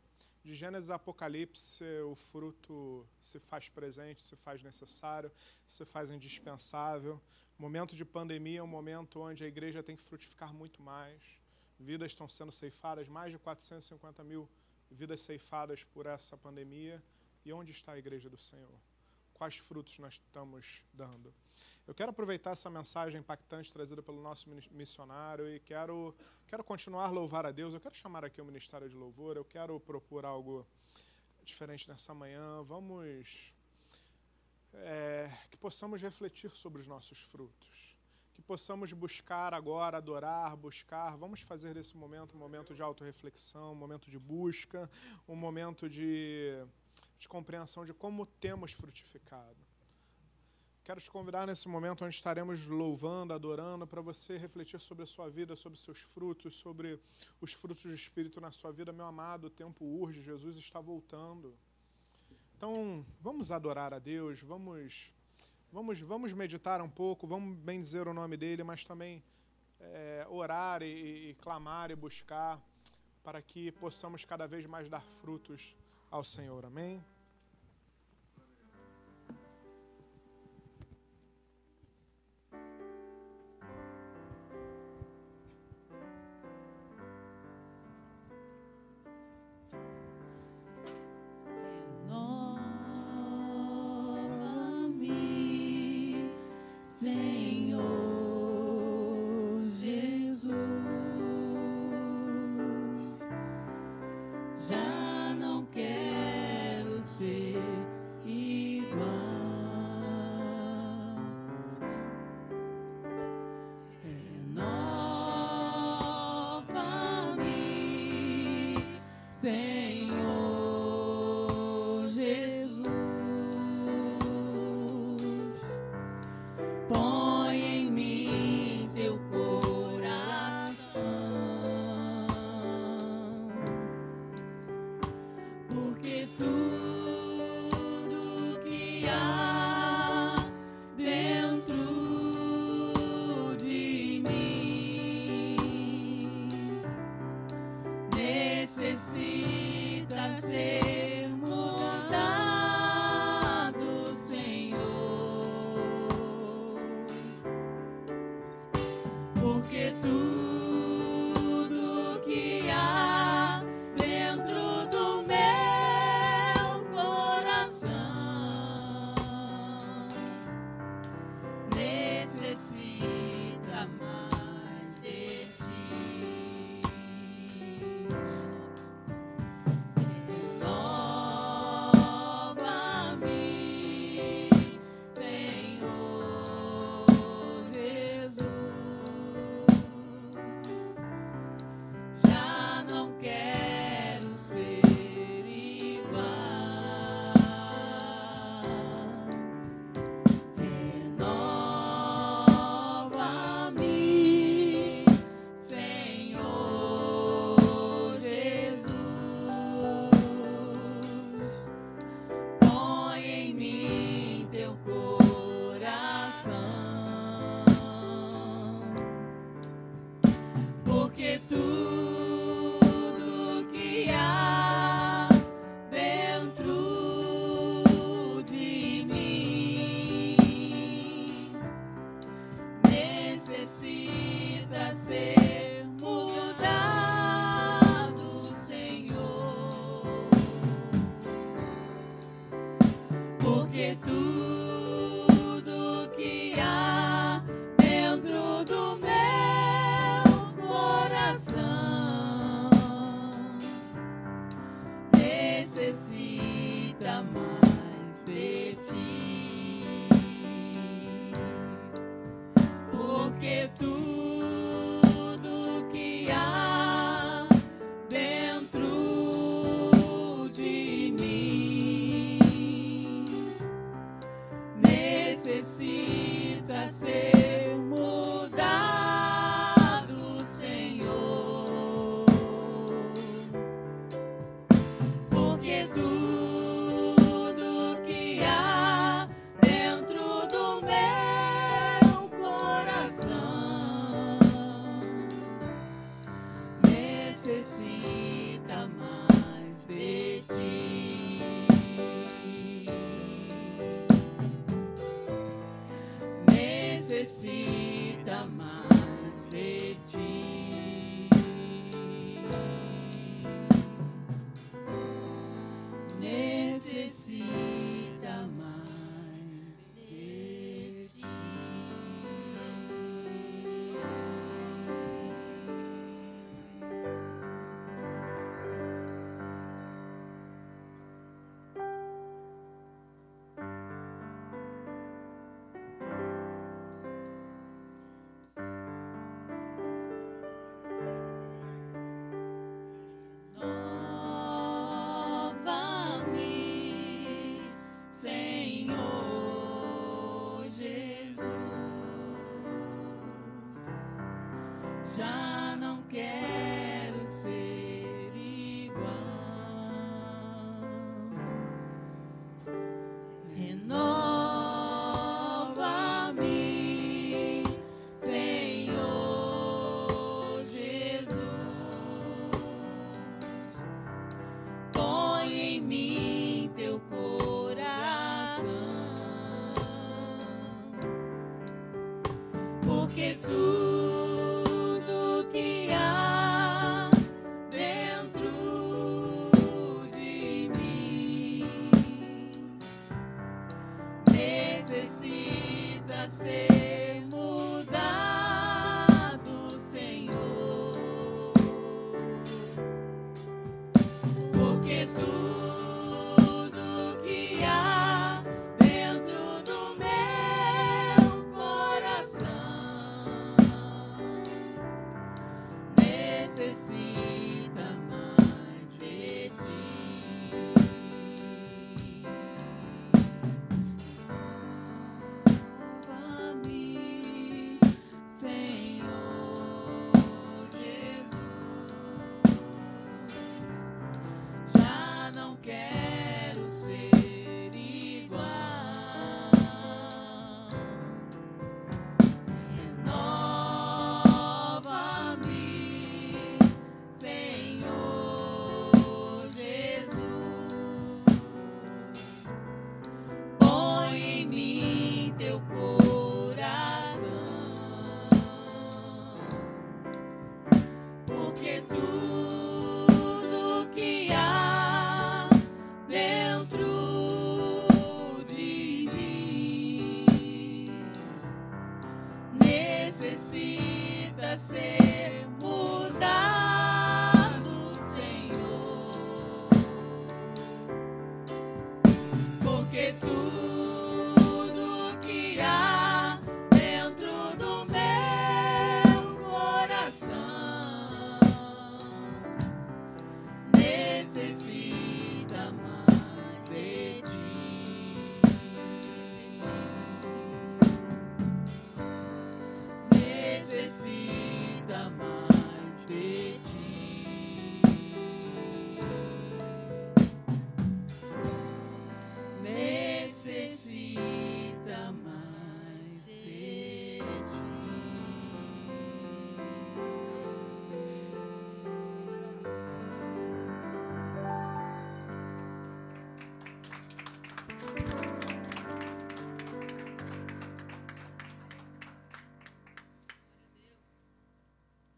[0.45, 5.33] de Gênesis a Apocalipse o fruto se faz presente, se faz necessário,
[5.67, 7.21] se faz indispensável.
[7.59, 11.21] Momento de pandemia é um momento onde a igreja tem que frutificar muito mais.
[11.79, 14.49] Vidas estão sendo ceifadas, mais de 450 mil
[14.91, 17.03] vidas ceifadas por essa pandemia.
[17.45, 18.79] E onde está a igreja do Senhor?
[19.35, 21.35] Quais frutos nós estamos dando?
[21.87, 26.15] Eu quero aproveitar essa mensagem impactante trazida pelo nosso missionário e quero,
[26.47, 27.75] quero continuar a louvar a Deus.
[27.75, 30.67] Eu quero chamar aqui o Ministério de Louvor, eu quero propor algo
[31.43, 32.63] diferente nessa manhã.
[32.63, 33.53] Vamos.
[34.73, 37.97] é, que possamos refletir sobre os nossos frutos.
[38.33, 41.17] Que possamos buscar agora, adorar, buscar.
[41.17, 44.91] Vamos fazer desse momento um momento de autorreflexão, um momento de busca,
[45.29, 46.65] um momento de,
[47.19, 49.57] de compreensão de como temos frutificado.
[50.85, 55.31] Quero te convidar nesse momento onde estaremos louvando, adorando, para você refletir sobre a sua
[55.31, 57.01] vida, sobre seus frutos, sobre
[57.41, 58.93] os frutos do Espírito na sua vida.
[58.93, 61.57] Meu amado, o tempo urge, Jesus está voltando.
[62.55, 65.11] Então, vamos adorar a Deus, vamos,
[65.73, 69.25] vamos, vamos meditar um pouco, vamos bem dizer o nome dele, mas também
[69.81, 72.63] é, orar e, e clamar e buscar
[73.23, 75.75] para que possamos cada vez mais dar frutos
[76.15, 76.65] ao Senhor.
[76.65, 77.05] Amém?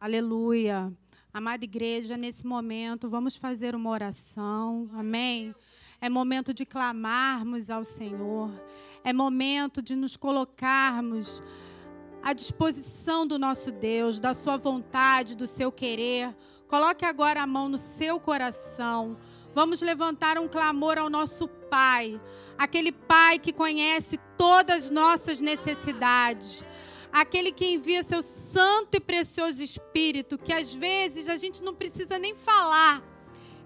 [0.07, 0.93] Aleluia.
[1.35, 4.89] Amada igreja, nesse momento vamos fazer uma oração.
[4.95, 5.53] Amém.
[6.01, 8.53] É momento de clamarmos ao Senhor.
[9.03, 11.43] É momento de nos colocarmos
[12.23, 16.33] à disposição do nosso Deus, da sua vontade, do seu querer.
[16.69, 19.17] Coloque agora a mão no seu coração.
[19.53, 22.21] Vamos levantar um clamor ao nosso Pai,
[22.57, 26.63] aquele Pai que conhece todas as nossas necessidades
[27.21, 32.19] aquele que envia seu santo e precioso Espírito, que às vezes a gente não precisa
[32.19, 33.03] nem falar,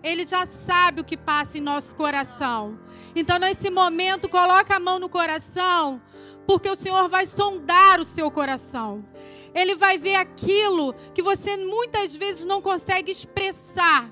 [0.04, 2.78] ele já sabe o que passa em nosso coração.
[3.14, 6.00] Então, nesse momento, coloca a mão no coração,
[6.46, 9.04] porque o Senhor vai sondar o seu coração.
[9.52, 14.08] Ele vai ver aquilo que você muitas vezes não consegue expressar.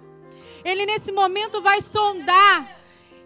[0.64, 2.76] Ele, nesse momento, vai sondar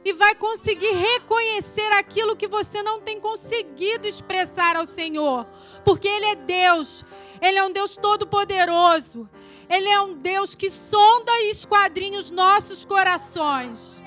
[0.05, 5.47] e vai conseguir reconhecer aquilo que você não tem conseguido expressar ao Senhor
[5.85, 7.05] porque Ele é Deus,
[7.41, 9.29] Ele é um Deus todo-poderoso,
[9.69, 14.01] Ele é um Deus que sonda e esquadrinha os nossos corações.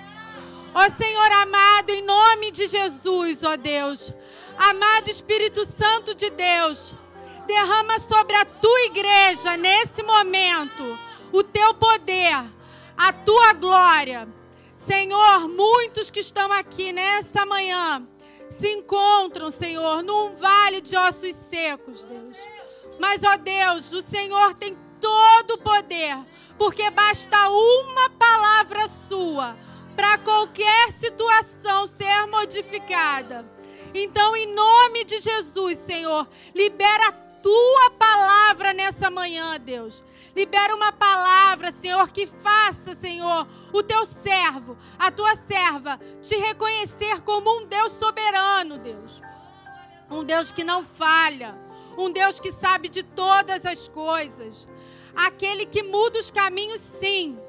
[0.73, 4.11] Ó Senhor amado, em nome de Jesus, ó Deus,
[4.57, 6.93] amado Espírito Santo de Deus,
[7.47, 10.99] derrama sobre a tua igreja nesse momento
[11.31, 12.43] o teu poder,
[12.97, 14.27] a tua glória.
[14.76, 18.06] Senhor, muitos que estão aqui nessa manhã
[18.60, 22.38] se encontram, Senhor, num vale de ossos secos, Deus.
[22.99, 26.18] Mas, ó Deus, o Senhor tem todo o poder,
[26.57, 29.56] porque basta uma palavra sua
[29.95, 33.45] para qualquer situação ser modificada.
[33.94, 40.03] Então, em nome de Jesus, Senhor, libera a tua palavra nessa manhã, Deus.
[40.35, 47.21] Libera uma palavra, Senhor, que faça, Senhor, o teu servo, a tua serva, te reconhecer
[47.21, 49.21] como um Deus soberano, Deus.
[50.11, 51.55] Um Deus que não falha,
[51.97, 54.67] um Deus que sabe de todas as coisas.
[55.15, 57.39] Aquele que muda os caminhos, sim,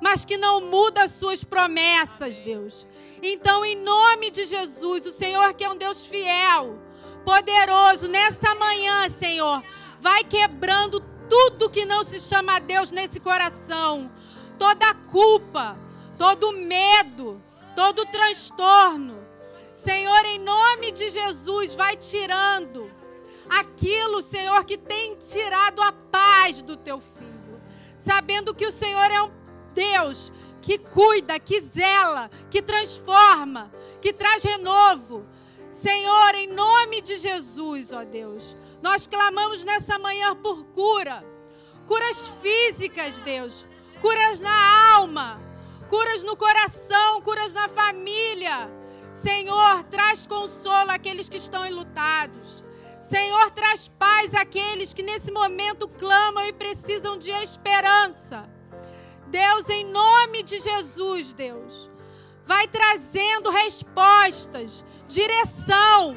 [0.00, 2.86] mas que não muda as suas promessas, Deus.
[3.22, 6.78] Então, em nome de Jesus, o Senhor que é um Deus fiel,
[7.26, 9.62] poderoso, nessa manhã, Senhor,
[10.00, 14.12] vai quebrando tudo que não se chama Deus nesse coração.
[14.58, 15.78] Toda a culpa,
[16.18, 17.42] todo medo,
[17.74, 19.16] todo transtorno.
[19.74, 22.86] Senhor, em nome de Jesus, vai tirando
[23.48, 27.62] aquilo, Senhor, que tem tirado a paz do teu filho.
[28.04, 29.32] Sabendo que o Senhor é um
[29.72, 30.30] Deus
[30.60, 33.72] que cuida, que zela, que transforma,
[34.02, 35.24] que traz renovo.
[35.72, 41.24] Senhor, em nome de Jesus, ó Deus, nós clamamos nessa manhã por cura.
[41.86, 43.64] Curas físicas, Deus.
[44.00, 45.40] Curas na alma.
[45.88, 47.20] Curas no coração.
[47.22, 48.68] Curas na família.
[49.14, 52.64] Senhor, traz consolo àqueles que estão enlutados.
[53.08, 58.48] Senhor, traz paz àqueles que nesse momento clamam e precisam de esperança.
[59.28, 61.90] Deus, em nome de Jesus, Deus,
[62.44, 66.16] vai trazendo respostas, direção,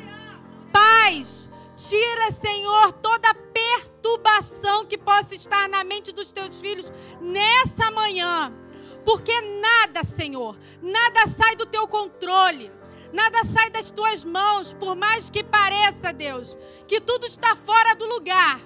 [0.71, 1.49] paz.
[1.87, 6.91] Tira, Senhor, toda perturbação que possa estar na mente dos teus filhos
[7.21, 8.51] nessa manhã.
[9.03, 12.71] Porque nada, Senhor, nada sai do teu controle.
[13.13, 16.57] Nada sai das tuas mãos, por mais que pareça, Deus,
[16.87, 18.59] que tudo está fora do lugar.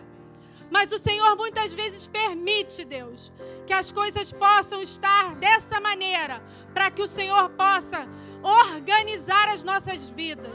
[0.71, 3.33] Mas o Senhor muitas vezes permite, Deus,
[3.67, 6.41] que as coisas possam estar dessa maneira,
[6.73, 8.07] para que o Senhor possa
[8.41, 10.53] organizar as nossas vidas,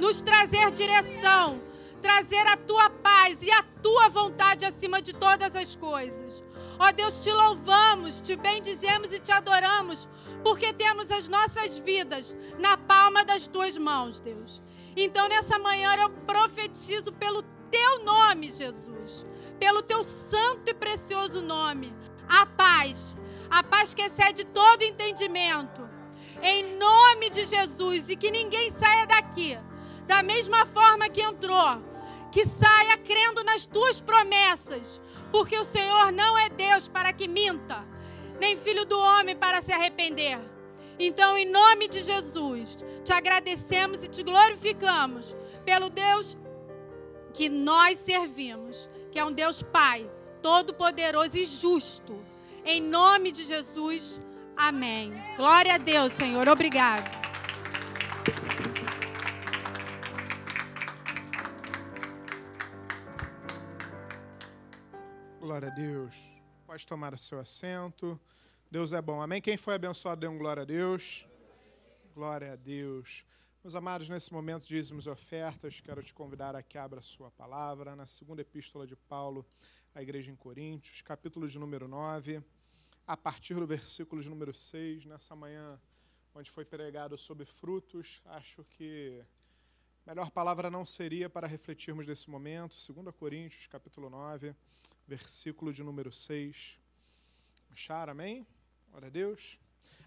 [0.00, 1.60] nos trazer direção,
[2.00, 6.42] trazer a tua paz e a tua vontade acima de todas as coisas.
[6.78, 10.08] Ó Deus, te louvamos, te bendizemos e te adoramos,
[10.42, 14.62] porque temos as nossas vidas na palma das tuas mãos, Deus.
[14.96, 19.26] Então, nessa manhã, eu profetizo pelo teu nome, Jesus,
[19.58, 21.94] pelo teu santo e precioso nome,
[22.28, 23.16] a paz,
[23.50, 25.88] a paz que excede todo entendimento,
[26.42, 29.58] em nome de Jesus, e que ninguém saia daqui
[30.10, 31.80] da mesma forma que entrou,
[32.30, 35.00] que saia crendo nas tuas promessas,
[35.30, 37.84] porque o Senhor não é Deus para que minta,
[38.38, 40.38] nem filho do homem para se arrepender.
[40.98, 45.34] Então, em nome de Jesus, te agradecemos e te glorificamos
[45.64, 46.36] pelo Deus
[47.32, 50.08] que nós servimos, que é um Deus Pai,
[50.42, 52.18] todo-poderoso e justo.
[52.64, 54.20] Em nome de Jesus,
[54.56, 55.12] amém.
[55.36, 56.48] Glória a Deus, Senhor.
[56.48, 57.19] Obrigado.
[65.50, 66.14] Glória a Deus.
[66.64, 68.20] Pode tomar o seu assento.
[68.70, 69.20] Deus é bom.
[69.20, 69.42] Amém?
[69.42, 71.26] Quem foi abençoado, dê um glória a Deus.
[72.14, 73.26] Glória a Deus.
[73.60, 77.32] Meus amados, nesse momento, dízimos e ofertas, quero te convidar a que abra a sua
[77.32, 79.44] palavra na segunda epístola de Paulo
[79.92, 82.40] à igreja em Coríntios, capítulo de número 9,
[83.04, 85.80] a partir do versículo de número 6, nessa manhã
[86.32, 89.20] onde foi pregado sobre frutos, acho que
[90.06, 94.54] melhor palavra não seria para refletirmos nesse momento, 2 Coríntios, capítulo 9,
[95.10, 96.78] versículo de número 6.
[97.72, 98.46] Acharam, amém?
[98.88, 99.58] Glória a Deus.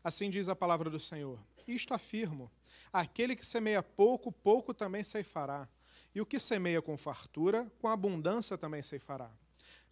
[0.01, 1.37] Assim diz a palavra do Senhor.
[1.67, 2.49] Isto afirmo:
[2.91, 5.67] aquele que semeia pouco, pouco também ceifará.
[6.15, 9.29] E o que semeia com fartura, com abundância também ceifará.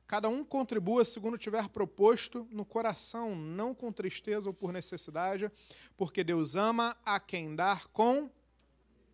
[0.07, 5.51] Cada um contribua segundo tiver proposto no coração, não com tristeza ou por necessidade,
[5.97, 8.31] porque Deus ama a quem dar com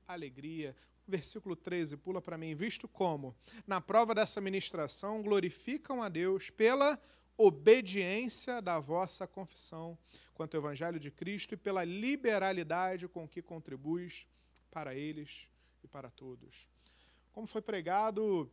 [0.08, 0.76] alegria.
[1.08, 2.54] Versículo 13, pula para mim.
[2.54, 3.36] Visto como,
[3.66, 7.00] na prova dessa ministração, glorificam a Deus pela
[7.38, 9.98] obediência da vossa confissão
[10.34, 14.28] quanto ao Evangelho de Cristo e pela liberalidade com que contribuis
[14.72, 15.50] para eles
[15.84, 16.68] e para todos.
[17.32, 18.52] Como foi pregado,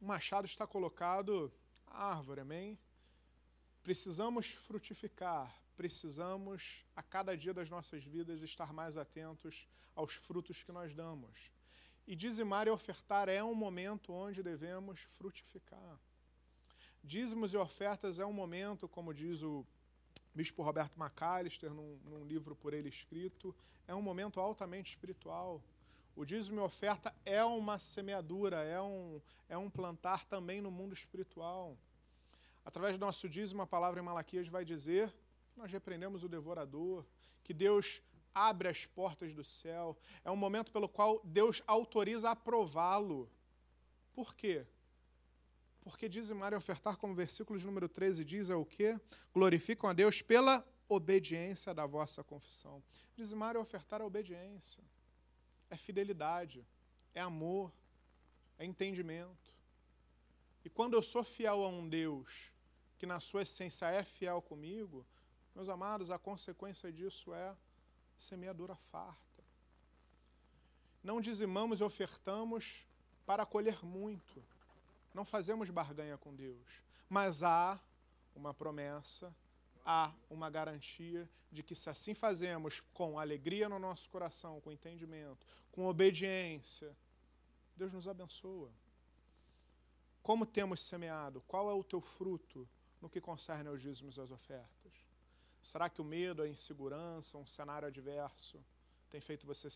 [0.00, 1.52] o machado está colocado
[1.86, 2.78] à árvore, amém?
[3.82, 10.72] Precisamos frutificar, precisamos a cada dia das nossas vidas estar mais atentos aos frutos que
[10.72, 11.52] nós damos.
[12.06, 15.98] E dizimar e ofertar é um momento onde devemos frutificar.
[17.02, 19.66] Dízimos e ofertas é um momento, como diz o
[20.34, 23.54] bispo Roberto McAllister, num, num livro por ele escrito,
[23.86, 25.62] é um momento altamente espiritual.
[26.16, 30.92] O dízimo e oferta é uma semeadura, é um, é um plantar também no mundo
[30.92, 31.76] espiritual.
[32.64, 35.10] Através do nosso dízimo, a palavra em Malaquias vai dizer
[35.52, 37.04] que nós repreendemos o devorador,
[37.42, 38.02] que Deus
[38.34, 39.96] abre as portas do céu.
[40.24, 43.30] É um momento pelo qual Deus autoriza aprová-lo.
[44.12, 44.66] Por quê?
[45.80, 48.98] Porque dizimar e ofertar, como o versículo de número 13 diz, é o quê?
[49.32, 52.82] Glorificam a Deus pela obediência da vossa confissão.
[53.14, 54.82] Dizimar e ofertar é obediência,
[55.70, 56.66] é fidelidade,
[57.14, 57.72] é amor,
[58.58, 59.52] é entendimento.
[60.64, 62.50] E quando eu sou fiel a um Deus
[62.96, 65.06] que na sua essência é fiel comigo,
[65.54, 67.54] meus amados, a consequência disso é
[68.18, 69.44] semeadura farta.
[71.02, 72.86] Não dizimamos e ofertamos
[73.26, 74.42] para colher muito.
[75.12, 76.82] Não fazemos barganha com Deus.
[77.08, 77.78] Mas há
[78.34, 79.34] uma promessa,
[79.84, 85.46] há uma garantia de que se assim fazemos com alegria no nosso coração, com entendimento,
[85.70, 86.96] com obediência,
[87.76, 88.72] Deus nos abençoa.
[90.22, 91.42] Como temos semeado?
[91.42, 92.68] Qual é o teu fruto
[93.00, 95.03] no que concerne aos dízimos e às ofertas?
[95.64, 98.62] Será que o medo, a insegurança, um cenário adverso
[99.08, 99.68] tem feito você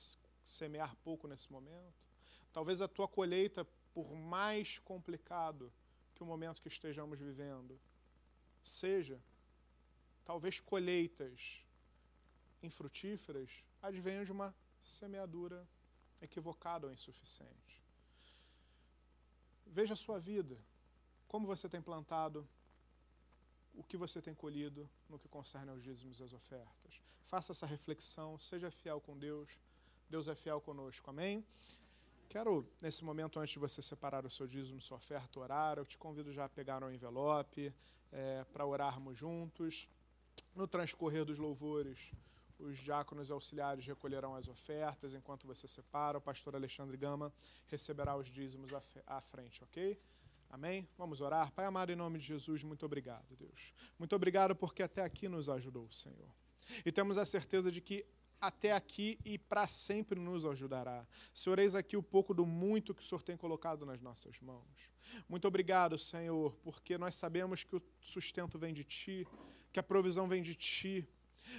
[0.44, 2.04] semear pouco nesse momento?
[2.52, 5.72] Talvez a tua colheita, por mais complicado
[6.14, 7.80] que o momento que estejamos vivendo
[8.62, 9.18] seja,
[10.26, 11.64] talvez colheitas
[12.62, 15.66] infrutíferas advenham de uma semeadura
[16.20, 17.82] equivocada ou insuficiente.
[19.64, 20.58] Veja a sua vida,
[21.26, 22.46] como você tem plantado,
[23.78, 27.00] o que você tem colhido no que concerne aos dízimos e às ofertas.
[27.24, 29.48] Faça essa reflexão, seja fiel com Deus,
[30.10, 31.44] Deus é fiel conosco, amém?
[32.28, 35.78] Quero, nesse momento, antes de você separar o seu dízimo, sua oferta, orar.
[35.78, 37.72] Eu te convido já a pegar um envelope
[38.12, 39.88] é, para orarmos juntos.
[40.54, 42.12] No transcorrer dos louvores,
[42.58, 45.14] os diáconos auxiliares recolherão as ofertas.
[45.14, 47.32] Enquanto você separa, o pastor Alexandre Gama
[47.68, 48.72] receberá os dízimos
[49.06, 49.98] à frente, ok?
[50.50, 50.88] Amém?
[50.96, 51.52] Vamos orar.
[51.52, 53.72] Pai amado, em nome de Jesus, muito obrigado, Deus.
[53.98, 56.28] Muito obrigado porque até aqui nos ajudou, Senhor.
[56.84, 58.06] E temos a certeza de que
[58.40, 61.06] até aqui e para sempre nos ajudará.
[61.34, 64.90] Senhor, eis aqui o pouco do muito que o Senhor tem colocado nas nossas mãos.
[65.28, 69.26] Muito obrigado, Senhor, porque nós sabemos que o sustento vem de Ti,
[69.72, 71.06] que a provisão vem de Ti,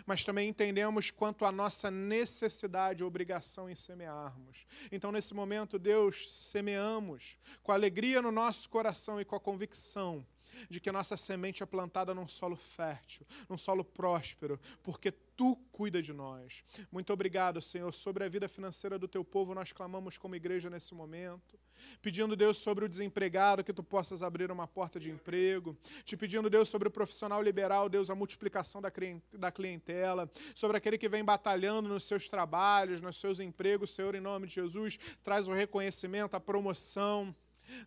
[0.05, 4.65] mas também entendemos quanto a nossa necessidade obrigação em semearmos.
[4.91, 10.25] Então, nesse momento, Deus, semeamos com alegria no nosso coração e com a convicção
[10.69, 16.01] de que nossa semente é plantada num solo fértil, num solo próspero, porque tu cuida
[16.01, 16.63] de nós.
[16.91, 17.93] Muito obrigado, Senhor.
[17.93, 21.58] Sobre a vida financeira do teu povo, nós clamamos como igreja nesse momento,
[22.01, 26.49] pedindo, Deus, sobre o desempregado, que tu possas abrir uma porta de emprego, te pedindo,
[26.49, 31.09] Deus, sobre o profissional liberal, Deus, a multiplicação da clien- da clientela, sobre aquele que
[31.09, 35.53] vem batalhando nos seus trabalhos, nos seus empregos, Senhor, em nome de Jesus, traz o
[35.53, 37.35] reconhecimento, a promoção.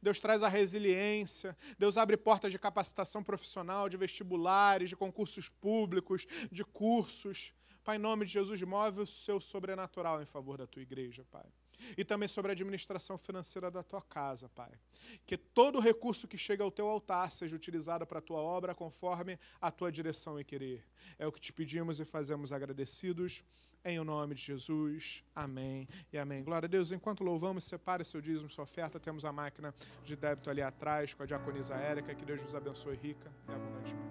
[0.01, 6.25] Deus traz a resiliência, Deus abre portas de capacitação profissional, de vestibulares, de concursos públicos,
[6.53, 7.53] de cursos.
[7.83, 11.47] Pai, em nome de Jesus, move o seu sobrenatural em favor da tua igreja, Pai.
[11.97, 14.73] E também sobre a administração financeira da tua casa, Pai.
[15.27, 19.39] Que todo recurso que chega ao teu altar seja utilizado para a tua obra conforme
[19.61, 20.85] a tua direção e querer.
[21.19, 23.43] É o que te pedimos e fazemos agradecidos.
[23.85, 25.25] Em o nome de Jesus.
[25.35, 26.45] Amém e amém.
[26.45, 26.93] Glória a Deus.
[26.93, 29.01] Enquanto louvamos, separe seu dízimo, sua oferta.
[29.01, 32.15] Temos a máquina de débito ali atrás com a diaconisa Érica.
[32.15, 34.02] Que Deus vos abençoe rica e abundantemente.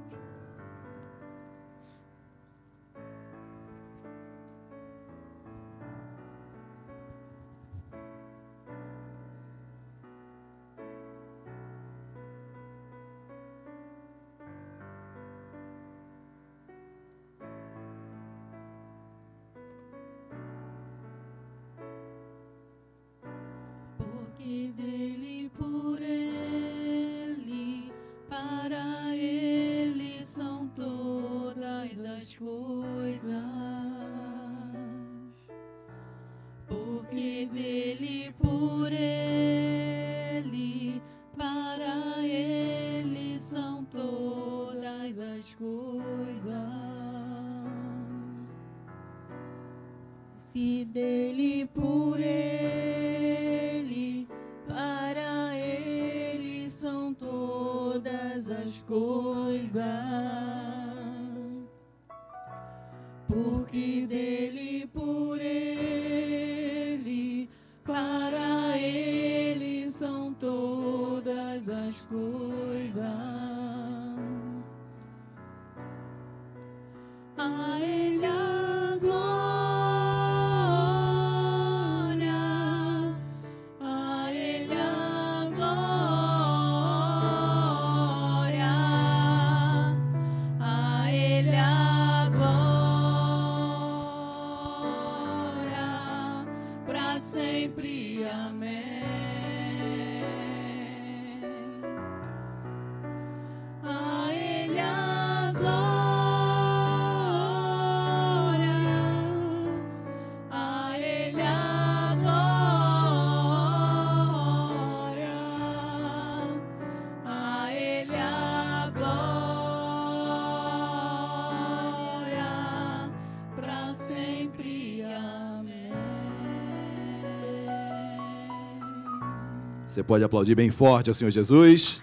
[129.92, 132.02] Você pode aplaudir bem forte ao Senhor Jesus.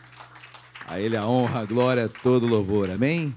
[0.87, 2.91] A Ele a honra, a glória, todo louvor.
[2.91, 3.35] Amém?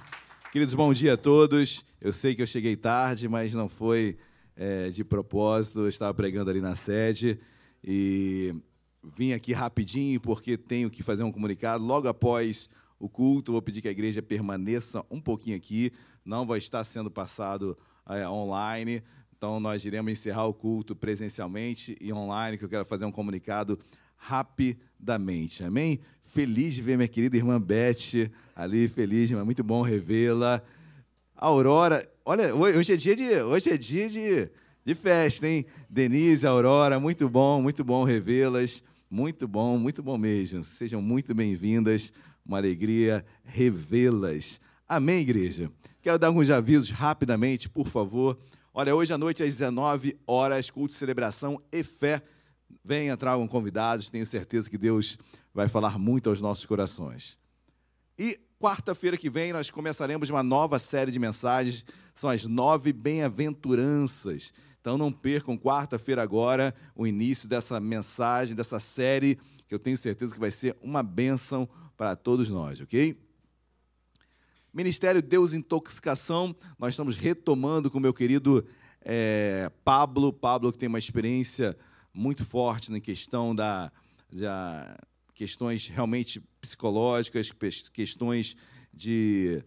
[0.51, 1.85] Queridos, bom dia a todos.
[2.01, 4.17] Eu sei que eu cheguei tarde, mas não foi
[4.53, 5.79] é, de propósito.
[5.79, 7.39] Eu estava pregando ali na sede
[7.81, 8.53] e
[9.01, 11.85] vim aqui rapidinho porque tenho que fazer um comunicado.
[11.85, 12.69] Logo após
[12.99, 15.93] o culto, vou pedir que a igreja permaneça um pouquinho aqui.
[16.25, 19.01] Não vai estar sendo passado é, online.
[19.37, 23.79] Então, nós iremos encerrar o culto presencialmente e online, que eu quero fazer um comunicado
[24.21, 25.63] rapidamente.
[25.63, 25.99] Amém?
[26.21, 30.61] Feliz de ver minha querida irmã Beth ali, feliz, mas muito bom revê-la.
[31.35, 34.49] Aurora, olha, hoje é dia de, hoje é dia de,
[34.85, 35.65] de festa, hein?
[35.89, 38.83] Denise, Aurora, muito bom, muito bom revê-las.
[39.09, 40.63] Muito bom, muito bom mesmo.
[40.63, 42.13] Sejam muito bem-vindas.
[42.45, 44.61] Uma alegria revê-las.
[44.87, 45.69] Amém, igreja?
[46.01, 48.37] Quero dar alguns avisos rapidamente, por favor.
[48.73, 52.21] Olha, hoje à noite, às 19 horas, culto de celebração e fé.
[52.83, 55.17] Venha, tragam convidados, tenho certeza que Deus
[55.53, 57.37] vai falar muito aos nossos corações.
[58.17, 64.53] E quarta-feira que vem nós começaremos uma nova série de mensagens, são as nove bem-aventuranças.
[64.79, 69.37] Então não percam quarta-feira agora o início dessa mensagem, dessa série,
[69.67, 73.15] que eu tenho certeza que vai ser uma bênção para todos nós, ok?
[74.73, 78.65] Ministério Deus Intoxicação, nós estamos retomando com meu querido
[79.01, 81.77] eh, Pablo, Pablo que tem uma experiência
[82.13, 83.91] muito forte na questão da,
[84.31, 84.97] da
[85.33, 87.51] questões realmente psicológicas,
[87.93, 88.55] questões
[88.93, 89.63] de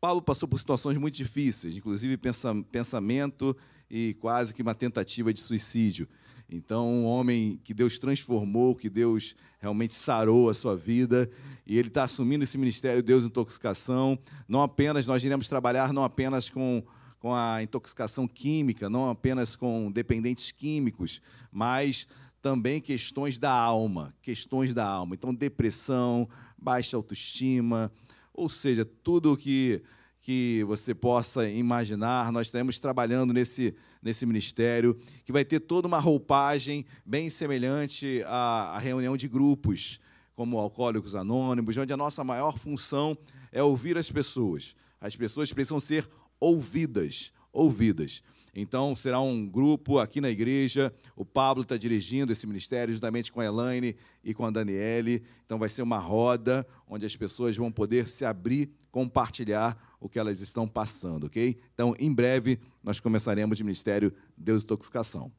[0.00, 3.56] Paulo passou por situações muito difíceis, inclusive pensa- pensamento
[3.90, 6.08] e quase que uma tentativa de suicídio.
[6.50, 11.28] Então, um homem que Deus transformou, que Deus realmente sarou a sua vida,
[11.66, 14.18] e ele está assumindo esse ministério Deus Intoxicação.
[14.46, 16.82] Não apenas, nós iremos trabalhar não apenas com,
[17.18, 21.20] com a intoxicação química, não apenas com dependentes químicos,
[21.50, 22.06] mas
[22.40, 25.14] também questões da alma, questões da alma.
[25.14, 27.92] Então, depressão, baixa autoestima,
[28.32, 29.82] ou seja, tudo o que,
[30.20, 35.98] que você possa imaginar, nós estaremos trabalhando nesse, nesse ministério, que vai ter toda uma
[35.98, 40.00] roupagem bem semelhante à, à reunião de grupos,
[40.34, 43.18] como Alcoólicos Anônimos, onde a nossa maior função
[43.50, 44.76] é ouvir as pessoas.
[45.00, 46.08] As pessoas precisam ser
[46.40, 48.22] ouvidas, ouvidas.
[48.54, 50.92] Então, será um grupo aqui na igreja.
[51.14, 53.94] O Pablo está dirigindo esse ministério, juntamente com a Elaine
[54.24, 55.22] e com a Daniele.
[55.46, 60.18] Então, vai ser uma roda onde as pessoas vão poder se abrir, compartilhar o que
[60.18, 61.56] elas estão passando, ok?
[61.72, 65.30] Então, em breve, nós começaremos o ministério Deus Intoxicação.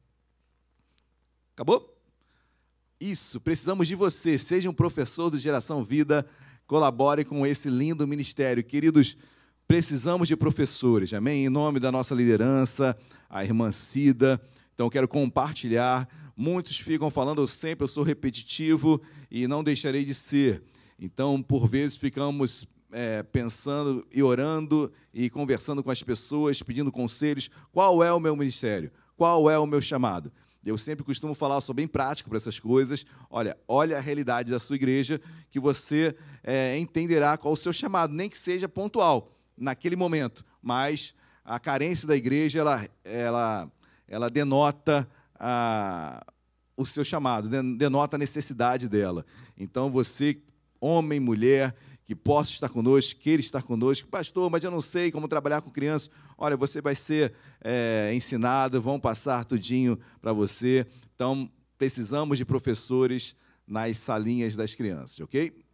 [1.54, 1.94] Acabou?
[2.98, 4.38] Isso, precisamos de você.
[4.38, 6.26] Seja um professor do Geração Vida,
[6.66, 8.62] colabore com esse lindo ministério.
[8.62, 9.16] Queridos,
[9.70, 11.46] precisamos de professores, amém?
[11.46, 12.96] Em nome da nossa liderança,
[13.28, 14.40] a irmã Cida.
[14.74, 16.08] Então, quero compartilhar.
[16.36, 20.60] Muitos ficam falando, sempre eu sou repetitivo e não deixarei de ser.
[20.98, 27.48] Então, por vezes, ficamos é, pensando e orando e conversando com as pessoas, pedindo conselhos.
[27.70, 28.90] Qual é o meu ministério?
[29.16, 30.32] Qual é o meu chamado?
[30.64, 33.06] Eu sempre costumo falar, sou bem prático para essas coisas.
[33.30, 38.12] Olha, olha a realidade da sua igreja, que você é, entenderá qual o seu chamado,
[38.12, 39.30] nem que seja pontual,
[39.60, 40.44] naquele momento.
[40.60, 41.14] Mas
[41.44, 43.70] a carência da igreja, ela, ela,
[44.08, 45.08] ela denota
[45.38, 46.24] a,
[46.76, 49.24] o seu chamado, den- denota a necessidade dela.
[49.56, 50.40] Então, você,
[50.80, 55.28] homem, mulher, que possa estar conosco, queira estar conosco, pastor, mas eu não sei como
[55.28, 56.10] trabalhar com crianças.
[56.36, 60.86] Olha, você vai ser é, ensinado, vão passar tudinho para você.
[61.14, 65.64] Então, precisamos de professores nas salinhas das crianças, ok?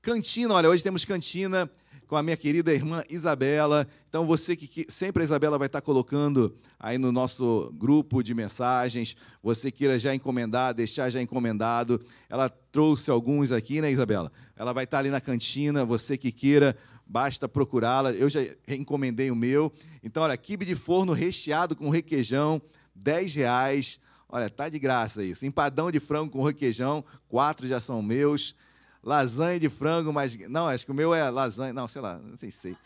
[0.00, 1.70] Cantina, olha, hoje temos cantina
[2.10, 3.86] com a minha querida irmã Isabela.
[4.08, 9.14] Então, você que, sempre a Isabela vai estar colocando aí no nosso grupo de mensagens,
[9.40, 12.04] você queira já encomendar, deixar já encomendado.
[12.28, 14.32] Ela trouxe alguns aqui, né, Isabela?
[14.56, 16.76] Ela vai estar ali na cantina, você que queira,
[17.06, 18.10] basta procurá-la.
[18.10, 19.72] Eu já encomendei o meu.
[20.02, 22.60] Então, olha, quibe de forno recheado com requeijão,
[22.92, 24.00] 10 reais.
[24.28, 25.46] Olha, tá de graça isso.
[25.46, 28.56] Empadão de frango com requeijão, quatro já são meus.
[29.02, 30.36] Lasanha de frango, mas.
[30.48, 31.72] Não, acho que o meu é lasanha.
[31.72, 32.76] Não, sei lá, não sei se sei.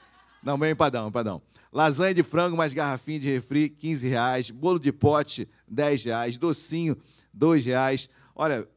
[0.42, 1.42] Não, meu é empadão, empadão.
[1.72, 4.50] Lasanha de frango, mais garrafinha de refri, 15 reais.
[4.50, 6.38] Bolo de pote, 10 reais.
[6.38, 6.96] Docinho,
[7.32, 8.08] 2 reais.
[8.34, 8.68] Olha,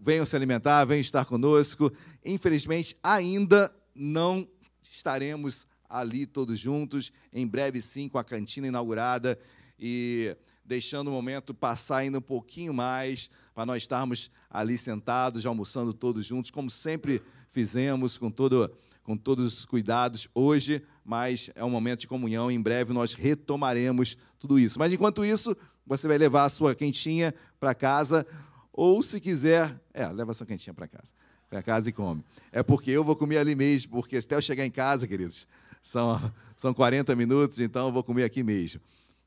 [0.00, 1.92] venham se alimentar, venham estar conosco.
[2.24, 4.48] Infelizmente, ainda não
[4.90, 7.12] estaremos ali todos juntos.
[7.32, 9.38] Em breve, sim, com a cantina inaugurada.
[9.78, 15.92] E deixando o momento passar ainda um pouquinho mais, para nós estarmos ali sentados, almoçando
[15.92, 18.70] todos juntos, como sempre fizemos, com, todo,
[19.02, 22.50] com todos os cuidados hoje, mas é um momento de comunhão.
[22.50, 24.78] Em breve nós retomaremos tudo isso.
[24.78, 25.56] Mas enquanto isso,
[25.86, 28.26] você vai levar a sua quentinha para casa,
[28.72, 31.12] ou se quiser, é, leva a sua quentinha para casa.
[31.50, 32.24] Para casa e come.
[32.50, 35.46] É porque eu vou comer ali mesmo, porque até eu chegar em casa, queridos,
[35.82, 38.80] são, são 40 minutos, então eu vou comer aqui mesmo.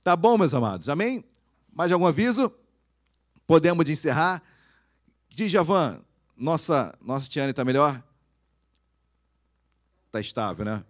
[0.03, 0.89] Tá bom, meus amados?
[0.89, 1.23] Amém?
[1.71, 2.51] Mais algum aviso?
[3.47, 4.41] Podemos encerrar?
[5.29, 6.01] Diz, Javan,
[6.35, 8.03] nossa, nossa Tiane está melhor?
[10.07, 10.83] Está estável, né?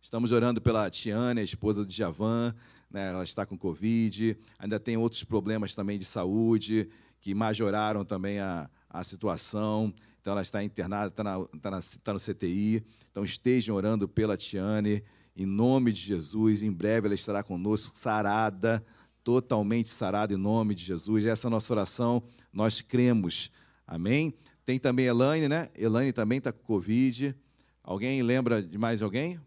[0.00, 2.54] Estamos orando pela Tiane, a esposa do Javan,
[2.90, 3.10] né?
[3.10, 6.88] ela está com Covid, ainda tem outros problemas também de saúde
[7.20, 9.92] que majoraram também a, a situação.
[10.20, 12.84] Então, ela está internada, está, na, está, na, está no CTI.
[13.10, 15.02] Então, estejam orando pela Tiane,
[15.38, 16.62] em nome de Jesus.
[16.64, 18.84] Em breve ela estará conosco, sarada,
[19.22, 21.24] totalmente sarada, em nome de Jesus.
[21.24, 22.20] Essa é a nossa oração,
[22.52, 23.52] nós cremos.
[23.86, 24.34] Amém?
[24.66, 25.70] Tem também Elaine, né?
[25.76, 27.36] Elaine também está com Covid.
[27.84, 29.40] Alguém lembra de mais alguém?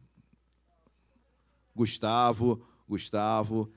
[1.76, 3.70] Gustavo, Gustavo.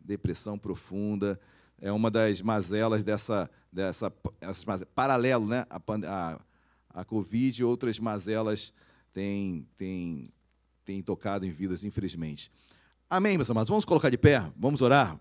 [0.00, 1.40] Depressão profunda.
[1.80, 5.64] É uma das mazelas dessa, dessa essas, paralelo, né?
[5.70, 6.40] A, a,
[6.90, 8.72] a Covid e outras mazelas
[9.18, 10.32] têm, têm,
[10.84, 12.52] têm tocado em vidas, infelizmente.
[13.10, 13.68] Amém, meus amados?
[13.68, 15.18] Vamos colocar de pé, vamos orar.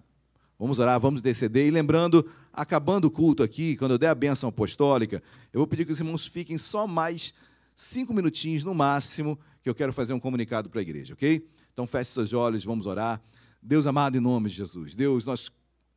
[0.60, 1.66] Vamos orar, vamos deceder.
[1.66, 5.84] E lembrando, acabando o culto aqui, quando eu der a bênção apostólica, eu vou pedir
[5.84, 7.34] que os irmãos fiquem só mais
[7.76, 11.48] cinco minutinhos no máximo, que eu quero fazer um comunicado para a igreja, ok?
[11.74, 13.20] Então feche seus olhos, vamos orar.
[13.64, 14.94] Deus amado, em nome de Jesus.
[14.94, 15.52] Deus, nós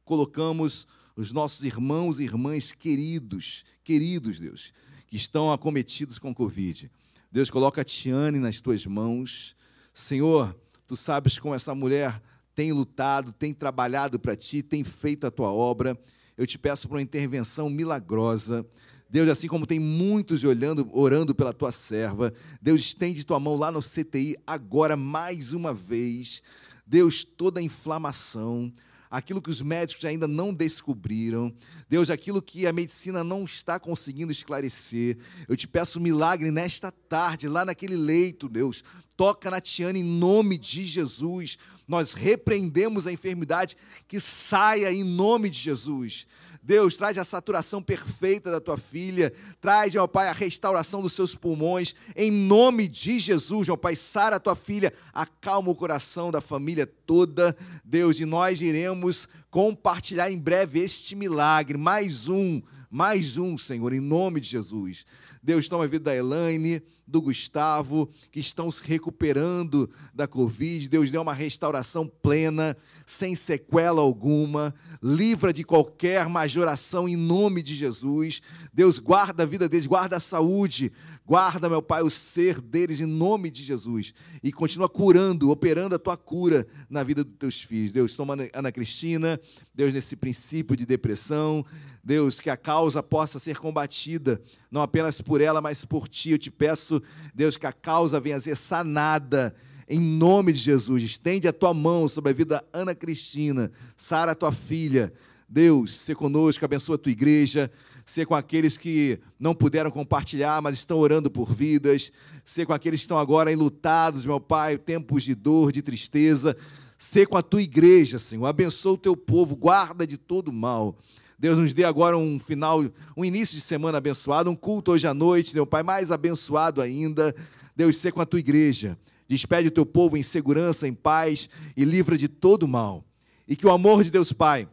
[0.06, 4.72] colocamos os nossos irmãos e irmãs queridos, queridos, Deus,
[5.06, 6.90] que estão acometidos com Covid.
[7.32, 9.54] Deus, coloca a Tiane nas tuas mãos.
[9.94, 10.52] Senhor,
[10.84, 12.20] tu sabes como essa mulher
[12.56, 15.96] tem lutado, tem trabalhado para ti, tem feito a tua obra.
[16.36, 18.66] Eu te peço por uma intervenção milagrosa.
[19.08, 23.70] Deus, assim como tem muitos olhando, orando pela tua serva, Deus, estende tua mão lá
[23.70, 26.42] no CTI agora mais uma vez.
[26.84, 28.72] Deus, toda a inflamação,
[29.10, 31.52] aquilo que os médicos ainda não descobriram,
[31.88, 35.18] Deus, aquilo que a medicina não está conseguindo esclarecer.
[35.48, 38.84] Eu te peço um milagre nesta tarde, lá naquele leito, Deus.
[39.16, 41.58] Toca na Tiana em nome de Jesus.
[41.88, 43.76] Nós repreendemos a enfermidade
[44.06, 46.26] que saia em nome de Jesus.
[46.62, 51.34] Deus, traz a saturação perfeita da tua filha, traz, ó Pai, a restauração dos seus
[51.34, 56.40] pulmões, em nome de Jesus, ó Pai, sara a tua filha, acalma o coração da
[56.40, 62.60] família toda, Deus, e nós iremos compartilhar em breve este milagre, mais um,
[62.90, 65.06] mais um, Senhor, em nome de Jesus.
[65.42, 70.88] Deus, toma a vida da Elaine, do Gustavo, que estão se recuperando da Covid.
[70.88, 72.76] Deus, dê uma restauração plena,
[73.10, 74.74] sem sequela alguma.
[75.02, 78.40] Livra de qualquer majoração em nome de Jesus.
[78.72, 80.92] Deus, guarda a vida deles, guarda a saúde.
[81.26, 84.14] Guarda, meu Pai, o ser deles em nome de Jesus.
[84.42, 87.92] E continua curando, operando a tua cura na vida dos teus filhos.
[87.92, 89.40] Deus, toma Ana Cristina,
[89.74, 91.64] Deus, nesse princípio de depressão.
[92.02, 96.30] Deus, que a causa possa ser combatida, não apenas por ela, mas por ti.
[96.30, 97.02] Eu te peço,
[97.34, 99.54] Deus, que a causa venha a ser sanada.
[99.92, 104.36] Em nome de Jesus, estende a tua mão sobre a vida da Ana Cristina, Sara,
[104.36, 105.12] tua filha.
[105.48, 107.68] Deus, ser conosco, abençoa a tua igreja,
[108.06, 112.12] ser com aqueles que não puderam compartilhar, mas estão orando por vidas,
[112.44, 116.56] ser com aqueles que estão agora enlutados, meu Pai, tempos de dor, de tristeza,
[116.96, 120.96] ser com a tua igreja, Senhor, abençoa o teu povo, guarda de todo mal.
[121.36, 122.84] Deus nos dê agora um final,
[123.16, 127.34] um início de semana abençoado, um culto hoje à noite, meu Pai, mais abençoado ainda.
[127.74, 128.96] Deus, ser com a tua igreja.
[129.30, 133.04] Despede o teu povo em segurança, em paz e livra de todo mal.
[133.46, 134.68] E que o amor de Deus Pai,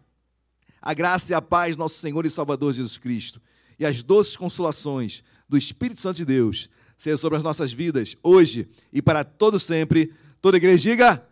[0.81, 3.39] a graça e a paz do nosso Senhor e Salvador Jesus Cristo
[3.77, 8.67] e as doces consolações do Espírito Santo de Deus seja sobre as nossas vidas, hoje
[8.91, 10.11] e para todo sempre.
[10.41, 11.23] Toda a igreja diga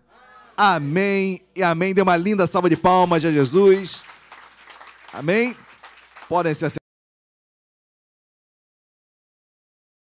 [0.55, 1.95] amém e amém.
[1.95, 4.03] Dê uma linda salva de palmas a Jesus.
[5.11, 5.57] Amém.
[6.29, 6.84] Podem se assentar.